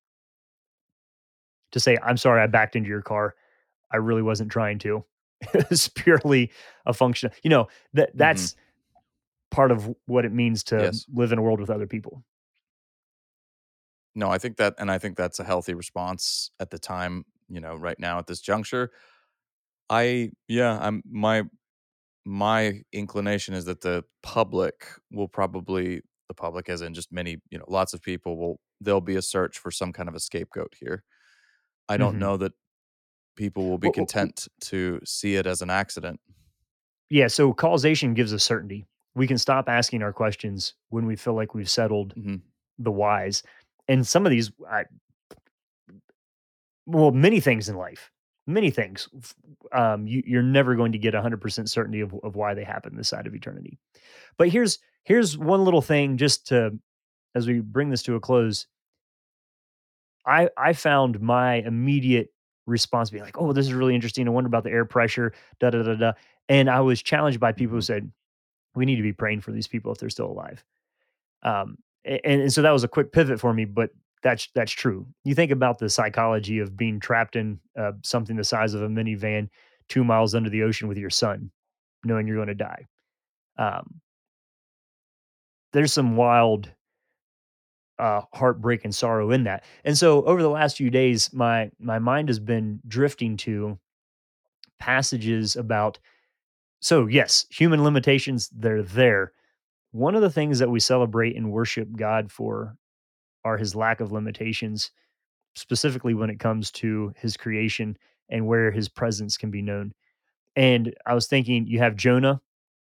To 1.72 1.80
say, 1.80 1.98
"I'm 2.02 2.16
sorry, 2.16 2.40
I 2.40 2.46
backed 2.46 2.76
into 2.76 2.88
your 2.88 3.02
car. 3.02 3.34
I 3.90 3.98
really 3.98 4.22
wasn't 4.22 4.52
trying 4.52 4.78
to." 4.80 5.04
it's 5.54 5.88
purely 5.88 6.52
a 6.86 6.92
function. 6.94 7.30
You 7.42 7.50
know 7.50 7.68
that 7.94 8.10
mhm, 8.14 8.52
that's 8.54 8.54
part 9.50 9.70
of 9.70 9.94
what 10.06 10.24
it 10.24 10.32
means 10.32 10.64
to 10.64 10.94
yes 10.94 11.06
live 11.12 11.32
in 11.32 11.38
a 11.38 11.42
world 11.42 11.60
with 11.60 11.70
other 11.70 11.86
people. 11.86 12.24
No, 14.14 14.30
I 14.30 14.38
think 14.38 14.56
that 14.58 14.74
and 14.78 14.90
I 14.90 14.98
think 14.98 15.16
that's 15.16 15.38
a 15.40 15.44
healthy 15.44 15.74
response 15.74 16.50
at 16.60 16.70
the 16.70 16.78
time, 16.78 17.24
you 17.48 17.60
know, 17.60 17.74
right 17.76 17.98
now 17.98 18.18
at 18.18 18.26
this 18.26 18.40
juncture. 18.40 18.90
I 19.90 20.32
yeah, 20.48 20.78
I'm 20.80 21.02
my 21.06 21.44
my 22.26 22.82
inclination 22.92 23.54
is 23.54 23.66
that 23.66 23.82
the 23.82 24.04
public 24.22 24.86
will 25.12 25.28
probably 25.28 26.02
the 26.28 26.34
public 26.34 26.68
as 26.70 26.82
in 26.82 26.94
just 26.94 27.12
many, 27.12 27.38
you 27.50 27.58
know, 27.58 27.66
lots 27.68 27.94
of 27.94 28.02
people 28.02 28.38
will 28.38 28.60
there'll 28.80 29.00
be 29.02 29.16
a 29.16 29.22
search 29.22 29.58
for 29.58 29.70
some 29.72 29.92
kind 29.92 30.08
of 30.08 30.14
a 30.16 30.20
scapegoat 30.20 30.74
here. 30.80 31.04
I 31.88 31.96
don't 31.98 32.18
hmm 32.18 32.18
know 32.18 32.36
that 32.38 32.52
people 33.36 33.68
will 33.68 33.78
be 33.78 33.88
Well, 33.88 33.94
content 33.94 34.48
to 34.62 35.00
see 35.04 35.36
it 35.36 35.46
as 35.46 35.62
an 35.62 35.70
accident. 35.70 36.20
yeah. 37.10 37.26
So 37.28 37.52
causation 37.52 38.14
gives 38.14 38.32
us 38.32 38.42
certainty. 38.42 38.86
We 39.14 39.26
can 39.26 39.38
stop 39.38 39.68
asking 39.68 40.02
our 40.02 40.12
questions 40.12 40.74
when 40.88 41.06
we 41.06 41.16
feel 41.16 41.34
like 41.34 41.54
we've 41.54 41.68
settled 41.70 42.14
Mhm. 42.14 42.40
the 42.78 42.90
whys. 42.92 43.42
And 43.88 44.06
some 44.06 44.24
of 44.26 44.30
these, 44.30 44.50
I, 44.70 44.84
well, 46.86 47.10
many 47.12 47.40
things 47.40 47.68
in 47.68 47.76
life, 47.76 48.10
many 48.46 48.70
things, 48.70 49.08
um, 49.72 50.06
you, 50.06 50.22
you're 50.26 50.42
never 50.42 50.74
going 50.74 50.92
to 50.92 50.98
get 50.98 51.14
100% 51.14 51.68
certainty 51.68 52.00
of, 52.00 52.14
of 52.22 52.34
why 52.36 52.54
they 52.54 52.64
happen 52.64 52.96
this 52.96 53.08
side 53.08 53.26
of 53.26 53.34
eternity. 53.34 53.78
But 54.38 54.48
here's 54.48 54.78
here's 55.04 55.36
one 55.36 55.64
little 55.64 55.82
thing 55.82 56.16
just 56.16 56.46
to 56.48 56.78
as 57.34 57.46
we 57.46 57.60
bring 57.60 57.90
this 57.90 58.02
to 58.04 58.14
a 58.14 58.20
close. 58.20 58.66
I 60.26 60.48
I 60.56 60.72
found 60.72 61.20
my 61.20 61.56
immediate 61.56 62.31
response 62.66 63.10
being 63.10 63.24
like, 63.24 63.38
"Oh, 63.38 63.52
this 63.52 63.66
is 63.66 63.74
really 63.74 63.94
interesting. 63.94 64.26
I 64.26 64.30
wonder 64.30 64.48
about 64.48 64.64
the 64.64 64.70
air 64.70 64.84
pressure." 64.84 65.32
Da 65.60 65.70
da 65.70 65.82
da 65.82 65.94
da. 65.94 66.12
And 66.48 66.68
I 66.70 66.80
was 66.80 67.02
challenged 67.02 67.40
by 67.40 67.52
people 67.52 67.74
who 67.76 67.80
Mhm. 67.80 67.84
said, 67.84 68.12
we 68.74 68.86
need 68.86 68.96
to 68.96 69.02
be 69.02 69.12
praying 69.12 69.40
for 69.42 69.52
these 69.52 69.68
people 69.68 69.92
if 69.92 69.98
they're 69.98 70.10
still 70.10 70.30
alive. 70.30 70.64
Um, 71.42 71.78
and, 72.04 72.42
and 72.42 72.52
so 72.52 72.62
that 72.62 72.70
was 72.70 72.84
a 72.84 72.88
quick 72.88 73.12
pivot 73.12 73.40
for 73.40 73.52
me, 73.52 73.64
but 73.64 73.90
that's 74.22 74.48
that's 74.54 74.72
true. 74.72 75.06
You 75.24 75.34
think 75.34 75.50
about 75.50 75.78
the 75.78 75.90
psychology 75.90 76.58
of 76.60 76.76
being 76.76 77.00
trapped 77.00 77.36
in 77.36 77.60
uh, 77.78 77.92
something 78.04 78.36
the 78.36 78.44
size 78.44 78.74
of 78.74 78.82
a 78.82 78.88
minivan, 78.88 79.48
two 79.88 80.04
miles 80.04 80.34
under 80.34 80.50
the 80.50 80.62
ocean 80.62 80.88
with 80.88 80.98
your 80.98 81.10
son, 81.10 81.50
knowing 82.04 82.26
you're 82.26 82.36
going 82.36 82.48
to 82.48 82.54
die. 82.54 82.86
Um, 83.58 84.00
there's 85.72 85.92
some 85.92 86.16
wild 86.16 86.70
uh, 87.98 88.22
heartbreak 88.32 88.84
and 88.84 88.94
sorrow 88.94 89.30
in 89.30 89.44
that. 89.44 89.64
And 89.84 89.96
so 89.96 90.24
over 90.24 90.42
the 90.42 90.48
last 90.48 90.76
few 90.76 90.90
days, 90.90 91.32
my 91.32 91.70
my 91.78 91.98
mind 91.98 92.28
has 92.28 92.38
been 92.38 92.80
drifting 92.86 93.36
to 93.38 93.78
passages 94.78 95.56
about. 95.56 95.98
So 96.80 97.06
yes, 97.06 97.46
human 97.50 97.84
limitations 97.84 98.48
they're 98.48 98.82
there. 98.82 99.32
One 99.92 100.14
of 100.14 100.22
the 100.22 100.30
things 100.30 100.58
that 100.58 100.70
we 100.70 100.80
celebrate 100.80 101.36
and 101.36 101.52
worship 101.52 101.88
God 101.94 102.32
for 102.32 102.76
are 103.44 103.56
His 103.56 103.74
lack 103.74 104.00
of 104.00 104.10
limitations, 104.10 104.90
specifically 105.54 106.14
when 106.14 106.30
it 106.30 106.40
comes 106.40 106.70
to 106.72 107.12
His 107.16 107.36
creation 107.36 107.96
and 108.28 108.46
where 108.46 108.70
His 108.70 108.88
presence 108.88 109.36
can 109.36 109.50
be 109.50 109.62
known. 109.62 109.92
And 110.56 110.94
I 111.06 111.14
was 111.14 111.26
thinking, 111.26 111.66
you 111.66 111.78
have 111.78 111.96
Jonah 111.96 112.40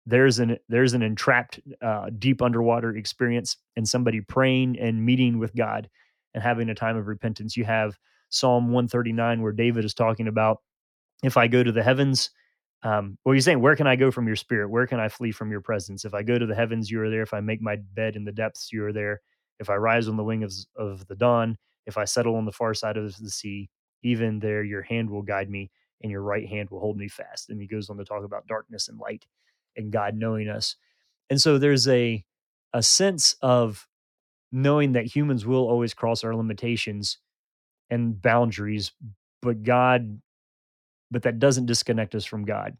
there's 0.08 0.38
an 0.38 0.56
there's 0.68 0.94
an 0.94 1.02
entrapped 1.02 1.60
uh, 1.82 2.08
deep 2.18 2.40
underwater 2.40 2.96
experience 2.96 3.56
and 3.76 3.86
somebody 3.86 4.22
praying 4.22 4.78
and 4.78 5.04
meeting 5.04 5.38
with 5.38 5.54
God 5.54 5.88
and 6.32 6.42
having 6.42 6.70
a 6.70 6.74
time 6.74 6.96
of 6.96 7.08
repentance. 7.08 7.56
You 7.56 7.64
have 7.64 7.98
Psalm 8.30 8.68
139 8.68 9.42
where 9.42 9.52
David 9.52 9.84
is 9.84 9.92
talking 9.92 10.26
about 10.26 10.62
if 11.22 11.36
I 11.36 11.46
go 11.46 11.62
to 11.62 11.72
the 11.72 11.82
heavens, 11.82 12.30
um, 12.82 13.18
well, 13.24 13.34
you're 13.34 13.42
saying, 13.42 13.60
where 13.60 13.76
can 13.76 13.86
I 13.86 13.96
go 13.96 14.10
from 14.10 14.26
your 14.26 14.36
spirit? 14.36 14.70
Where 14.70 14.86
can 14.86 15.00
I 15.00 15.08
flee 15.08 15.32
from 15.32 15.50
your 15.50 15.60
presence? 15.60 16.04
If 16.04 16.14
I 16.14 16.22
go 16.22 16.38
to 16.38 16.46
the 16.46 16.54
heavens, 16.54 16.90
you 16.90 17.02
are 17.02 17.10
there. 17.10 17.22
If 17.22 17.34
I 17.34 17.40
make 17.40 17.60
my 17.60 17.76
bed 17.76 18.16
in 18.16 18.24
the 18.24 18.32
depths, 18.32 18.72
you 18.72 18.84
are 18.84 18.92
there. 18.92 19.20
If 19.58 19.68
I 19.68 19.74
rise 19.74 20.08
on 20.08 20.16
the 20.16 20.24
wing 20.24 20.44
of, 20.44 20.54
of 20.76 21.06
the 21.08 21.16
dawn, 21.16 21.58
if 21.86 21.98
I 21.98 22.04
settle 22.04 22.36
on 22.36 22.44
the 22.44 22.52
far 22.52 22.72
side 22.74 22.96
of 22.96 23.16
the 23.18 23.30
sea, 23.30 23.68
even 24.04 24.38
there 24.38 24.62
your 24.62 24.82
hand 24.82 25.10
will 25.10 25.22
guide 25.22 25.50
me 25.50 25.70
and 26.02 26.10
your 26.12 26.22
right 26.22 26.48
hand 26.48 26.70
will 26.70 26.80
hold 26.80 26.96
me 26.96 27.08
fast. 27.08 27.50
And 27.50 27.60
he 27.60 27.66
goes 27.66 27.90
on 27.90 27.96
to 27.96 28.04
talk 28.04 28.24
about 28.24 28.46
darkness 28.46 28.88
and 28.88 28.98
light 28.98 29.26
and 29.78 29.92
God 29.92 30.14
knowing 30.14 30.48
us. 30.48 30.76
And 31.30 31.40
so 31.40 31.58
there's 31.58 31.88
a 31.88 32.24
a 32.74 32.82
sense 32.82 33.34
of 33.40 33.86
knowing 34.52 34.92
that 34.92 35.06
humans 35.06 35.46
will 35.46 35.66
always 35.68 35.94
cross 35.94 36.22
our 36.22 36.34
limitations 36.34 37.18
and 37.90 38.20
boundaries, 38.20 38.92
but 39.40 39.62
God 39.62 40.20
but 41.10 41.22
that 41.22 41.38
doesn't 41.38 41.66
disconnect 41.66 42.14
us 42.14 42.26
from 42.26 42.44
God 42.44 42.76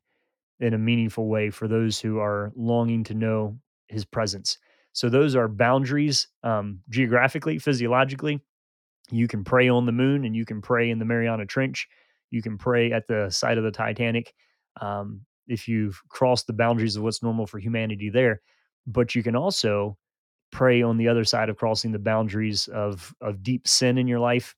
in 0.61 0.75
a 0.75 0.79
meaningful 0.79 1.29
way 1.29 1.51
for 1.51 1.69
those 1.69 1.99
who 1.99 2.19
are 2.19 2.53
longing 2.57 3.05
to 3.05 3.15
know 3.15 3.59
his 3.89 4.05
presence. 4.05 4.59
So 4.93 5.09
those 5.09 5.37
are 5.37 5.49
boundaries 5.49 6.29
um, 6.43 6.81
geographically, 6.91 7.59
physiologically. 7.59 8.41
You 9.11 9.29
can 9.29 9.45
pray 9.45 9.69
on 9.69 9.87
the 9.87 9.93
moon 9.93 10.25
and 10.25 10.35
you 10.37 10.45
can 10.45 10.61
pray 10.61 10.91
in 10.91 10.99
the 10.99 11.05
Mariana 11.05 11.47
Trench. 11.47 11.89
You 12.31 12.43
can 12.43 12.59
pray 12.59 12.93
at 12.93 13.07
the 13.07 13.31
site 13.31 13.57
of 13.57 13.65
the 13.65 13.71
Titanic. 13.71 14.35
Um, 14.81 15.23
if 15.49 15.67
you've 15.67 16.01
crossed 16.09 16.47
the 16.47 16.53
boundaries 16.53 16.97
of 16.97 17.03
what's 17.03 17.23
normal 17.23 17.47
for 17.47 17.59
humanity 17.59 18.11
there. 18.11 18.41
But 18.87 19.15
you 19.15 19.23
can 19.23 19.35
also 19.37 19.97
pray 20.51 20.83
on 20.83 20.97
the 20.97 21.09
other 21.09 21.25
side 21.25 21.49
of 21.49 21.57
crossing 21.57 21.93
the 21.93 21.99
boundaries 21.99 22.69
of 22.69 23.15
of 23.21 23.43
deep 23.43 23.67
sin 23.67 23.99
in 23.99 24.07
your 24.07 24.21
life, 24.21 24.55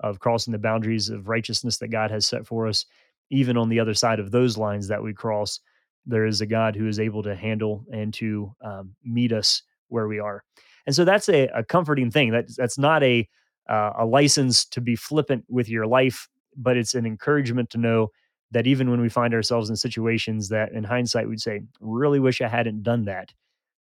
of 0.00 0.18
crossing 0.18 0.52
the 0.52 0.58
boundaries 0.58 1.08
of 1.08 1.28
righteousness 1.28 1.78
that 1.78 1.88
God 1.88 2.10
has 2.10 2.26
set 2.26 2.46
for 2.46 2.66
us. 2.66 2.84
Even 3.30 3.56
on 3.56 3.68
the 3.68 3.80
other 3.80 3.94
side 3.94 4.20
of 4.20 4.30
those 4.30 4.58
lines 4.58 4.88
that 4.88 5.02
we 5.02 5.14
cross, 5.14 5.60
there 6.04 6.26
is 6.26 6.40
a 6.40 6.46
God 6.46 6.76
who 6.76 6.86
is 6.86 7.00
able 7.00 7.22
to 7.22 7.34
handle 7.34 7.84
and 7.90 8.12
to 8.14 8.54
um, 8.62 8.94
meet 9.04 9.32
us 9.32 9.62
where 9.88 10.08
we 10.08 10.18
are. 10.18 10.44
And 10.86 10.94
so 10.94 11.04
that's 11.04 11.28
a, 11.28 11.46
a 11.54 11.64
comforting 11.64 12.10
thing. 12.10 12.32
That 12.32 12.54
that's 12.56 12.78
not 12.78 13.02
a 13.02 13.28
uh, 13.68 13.92
a 14.00 14.04
license 14.04 14.64
to 14.66 14.80
be 14.80 14.96
flippant 14.96 15.44
with 15.48 15.68
your 15.68 15.86
life, 15.86 16.28
but 16.56 16.76
it's 16.76 16.94
an 16.94 17.06
encouragement 17.06 17.70
to 17.70 17.78
know 17.78 18.10
that 18.52 18.66
even 18.66 18.90
when 18.90 19.00
we 19.00 19.08
find 19.08 19.34
ourselves 19.34 19.68
in 19.70 19.76
situations 19.76 20.48
that 20.48 20.72
in 20.72 20.84
hindsight 20.84 21.28
we'd 21.28 21.40
say 21.40 21.62
really 21.80 22.20
wish 22.20 22.40
i 22.40 22.48
hadn't 22.48 22.82
done 22.82 23.04
that 23.04 23.32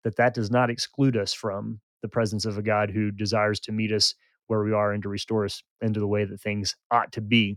that 0.05 0.17
that 0.17 0.35
does 0.35 0.51
not 0.51 0.71
exclude 0.71 1.17
us 1.17 1.33
from 1.33 1.81
the 2.03 2.09
presence 2.09 2.45
of 2.45 2.59
a 2.59 2.63
god 2.63 2.91
who 2.91 3.11
desires 3.11 3.61
to 3.61 3.73
meet 3.73 3.93
us 3.93 4.15
where 4.51 4.65
we 4.65 4.73
are 4.73 4.93
and 4.93 5.05
to 5.05 5.09
restore 5.09 5.45
us 5.45 5.63
into 5.81 6.01
the 6.01 6.09
way 6.09 6.25
that 6.25 6.41
things 6.41 6.75
ought 6.91 7.13
to 7.13 7.21
be. 7.21 7.57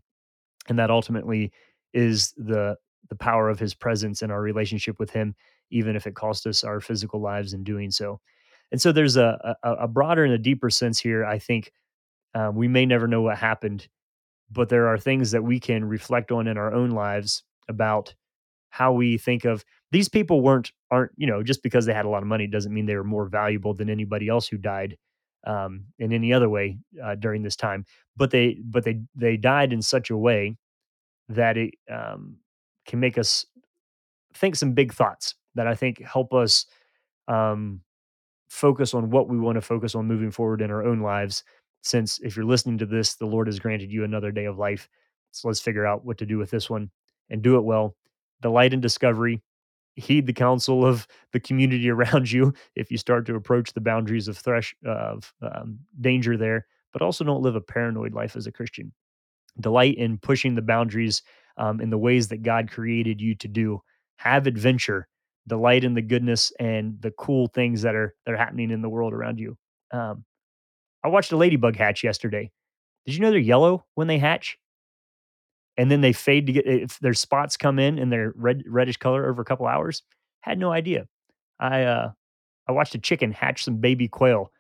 And 0.70 0.78
that 0.78 0.92
ultimately 0.92 1.52
is 1.92 2.34
the 2.38 2.78
the 3.10 3.16
power 3.16 3.50
of 3.50 3.60
his 3.60 3.74
presence 3.74 4.22
and 4.22 4.32
our 4.32 4.42
relationship 4.42 4.98
with 4.98 5.10
him 5.10 5.36
even 5.72 5.96
if 5.96 6.08
it 6.08 6.16
cost 6.16 6.46
us 6.48 6.64
our 6.64 6.80
physical 6.80 7.20
lives 7.20 7.54
in 7.54 7.64
doing 7.64 7.90
so. 7.92 8.20
And 8.72 8.80
so 8.82 8.92
there's 8.92 9.18
a 9.18 9.58
a, 9.64 9.74
a 9.74 9.88
broader 9.88 10.24
and 10.24 10.34
a 10.34 10.38
deeper 10.38 10.70
sense 10.70 11.00
here 11.00 11.26
i 11.26 11.38
think 11.38 11.72
um, 12.36 12.56
we 12.56 12.68
may 12.68 12.86
never 12.86 13.08
know 13.08 13.22
what 13.22 13.38
happened 13.38 13.88
but 14.54 14.70
there 14.70 14.88
are 14.88 14.98
things 14.98 15.32
that 15.32 15.44
we 15.44 15.60
can 15.60 15.86
reflect 15.86 16.32
on 16.32 16.48
in 16.48 16.58
our 16.58 16.74
own 16.74 16.92
lives 16.92 17.44
about 17.68 18.14
how 18.70 18.92
we 18.92 19.18
think 19.18 19.46
of 19.46 19.64
these 19.92 20.10
people 20.10 20.42
weren't 20.42 20.72
aren't 20.92 21.12
you 21.16 21.28
know 21.28 21.44
just 21.44 21.62
because 21.64 21.86
they 21.86 21.94
had 21.94 22.06
a 22.06 22.10
lot 22.10 22.24
of 22.24 22.28
money 22.28 22.48
doesn't 22.48 22.74
mean 22.74 22.86
they 22.86 22.96
were 22.96 23.04
more 23.04 23.28
valuable 23.28 23.74
than 23.74 23.90
anybody 23.90 24.28
else 24.28 24.48
who 24.48 24.58
died 24.58 24.98
um, 25.46 25.86
in 26.00 26.14
any 26.14 26.34
other 26.34 26.50
way 26.50 26.78
uh, 27.04 27.16
during 27.16 27.44
this 27.44 27.56
time 27.56 27.86
but 28.18 28.32
they 28.32 28.58
but 28.64 28.84
they 28.84 29.00
they 29.16 29.38
died 29.38 29.74
in 29.74 29.82
such 29.82 30.10
a 30.10 30.18
way 30.18 30.56
that 31.30 31.58
it 31.58 31.74
um, 31.92 32.38
can 32.88 33.00
make 33.00 33.18
us 33.18 33.46
think 34.34 34.56
some 34.56 34.74
big 34.74 34.92
thoughts 34.92 35.36
that 35.56 35.68
i 35.68 35.76
think 35.76 36.02
help 36.02 36.34
us 36.34 36.66
um, 37.28 37.82
focus 38.50 38.94
on 38.94 39.10
what 39.10 39.30
we 39.30 39.40
want 39.40 39.56
to 39.56 39.62
focus 39.62 39.96
on 39.96 40.08
moving 40.08 40.32
forward 40.32 40.62
in 40.62 40.72
our 40.72 40.84
own 40.84 41.00
lives 41.00 41.44
since 41.84 42.20
if 42.20 42.36
you're 42.36 42.46
listening 42.46 42.78
to 42.80 42.86
this, 42.86 43.16
the 43.16 43.26
Lord 43.26 43.48
has 43.48 43.60
granted 43.60 43.92
you 43.92 44.04
another 44.04 44.32
day 44.32 44.46
of 44.46 44.58
life. 44.58 44.90
So 45.32 45.48
let's 45.48 45.60
figure 45.60 45.86
out 45.86 46.06
what 46.06 46.18
to 46.20 46.26
do 46.26 46.38
with 46.38 46.50
this 46.50 46.70
one 46.70 46.90
and 47.30 47.42
do 47.42 47.58
it 47.58 47.64
well. 47.64 47.96
Delight 48.42 48.74
in 48.74 48.82
discovery. 48.82 49.42
Heed 49.96 50.26
the 50.26 50.34
counsel 50.34 50.86
of 50.86 51.08
the 51.34 51.40
community 51.40 51.90
around 51.92 52.32
you 52.32 52.54
if 52.76 52.90
you 52.90 52.98
start 52.98 53.26
to 53.28 53.36
approach 53.36 53.74
the 53.74 53.82
boundaries 53.82 54.28
of 54.28 54.38
thresh 54.38 54.74
of 54.86 55.34
um, 55.42 55.80
danger 56.02 56.38
there, 56.38 56.66
but 56.94 57.02
also 57.02 57.24
don't 57.24 57.44
live 57.44 57.56
a 57.56 57.62
paranoid 57.62 58.14
life 58.14 58.36
as 58.36 58.48
a 58.48 58.52
Christian. 58.52 58.92
Delight 59.60 59.98
in 59.98 60.18
pushing 60.18 60.56
the 60.56 60.62
boundaries 60.62 61.22
um, 61.58 61.80
in 61.80 61.90
the 61.90 61.98
ways 61.98 62.30
that 62.30 62.42
God 62.44 62.72
created 62.72 63.22
you 63.22 63.36
to 63.36 63.48
do. 63.48 63.82
Have 64.18 64.48
adventure. 64.48 65.08
Delight 65.48 65.84
in 65.84 65.94
the 65.94 66.02
goodness 66.02 66.52
and 66.60 67.00
the 67.02 67.12
cool 67.12 67.48
things 67.48 67.82
that 67.82 67.96
are 67.96 68.16
that 68.26 68.34
are 68.34 68.38
happening 68.38 68.72
in 68.72 68.82
the 68.82 68.90
world 68.90 69.14
around 69.14 69.40
you. 69.40 69.58
Um, 69.92 70.24
I 71.04 71.10
watched 71.10 71.32
a 71.32 71.38
ladybug 71.38 71.76
hatch 71.76 72.04
yesterday. 72.04 72.52
Did 73.06 73.16
you 73.16 73.22
know 73.22 73.32
they're 73.32 73.40
yellow 73.40 73.86
when 73.96 74.08
they 74.08 74.18
hatch? 74.18 74.58
And 75.76 75.90
then 75.90 76.02
they 76.02 76.14
fade 76.14 76.48
to 76.48 76.54
get 76.54 76.68
if 76.68 77.00
their 77.00 77.14
spots 77.14 77.58
come 77.58 77.80
in 77.80 77.98
and 77.98 78.12
they're 78.12 78.34
red 78.36 78.64
reddish 78.68 78.98
color 78.98 79.28
over 79.28 79.42
a 79.42 79.46
couple 79.46 79.66
hours. 79.68 80.04
Had 80.42 80.60
no 80.60 80.72
idea. 80.72 81.08
I 81.60 81.84
uh 81.84 82.12
I 82.68 82.72
watched 82.72 82.96
a 82.96 83.00
chicken 83.00 83.32
hatch 83.32 83.64
some 83.64 83.78
baby 83.78 84.08
quail. 84.08 84.52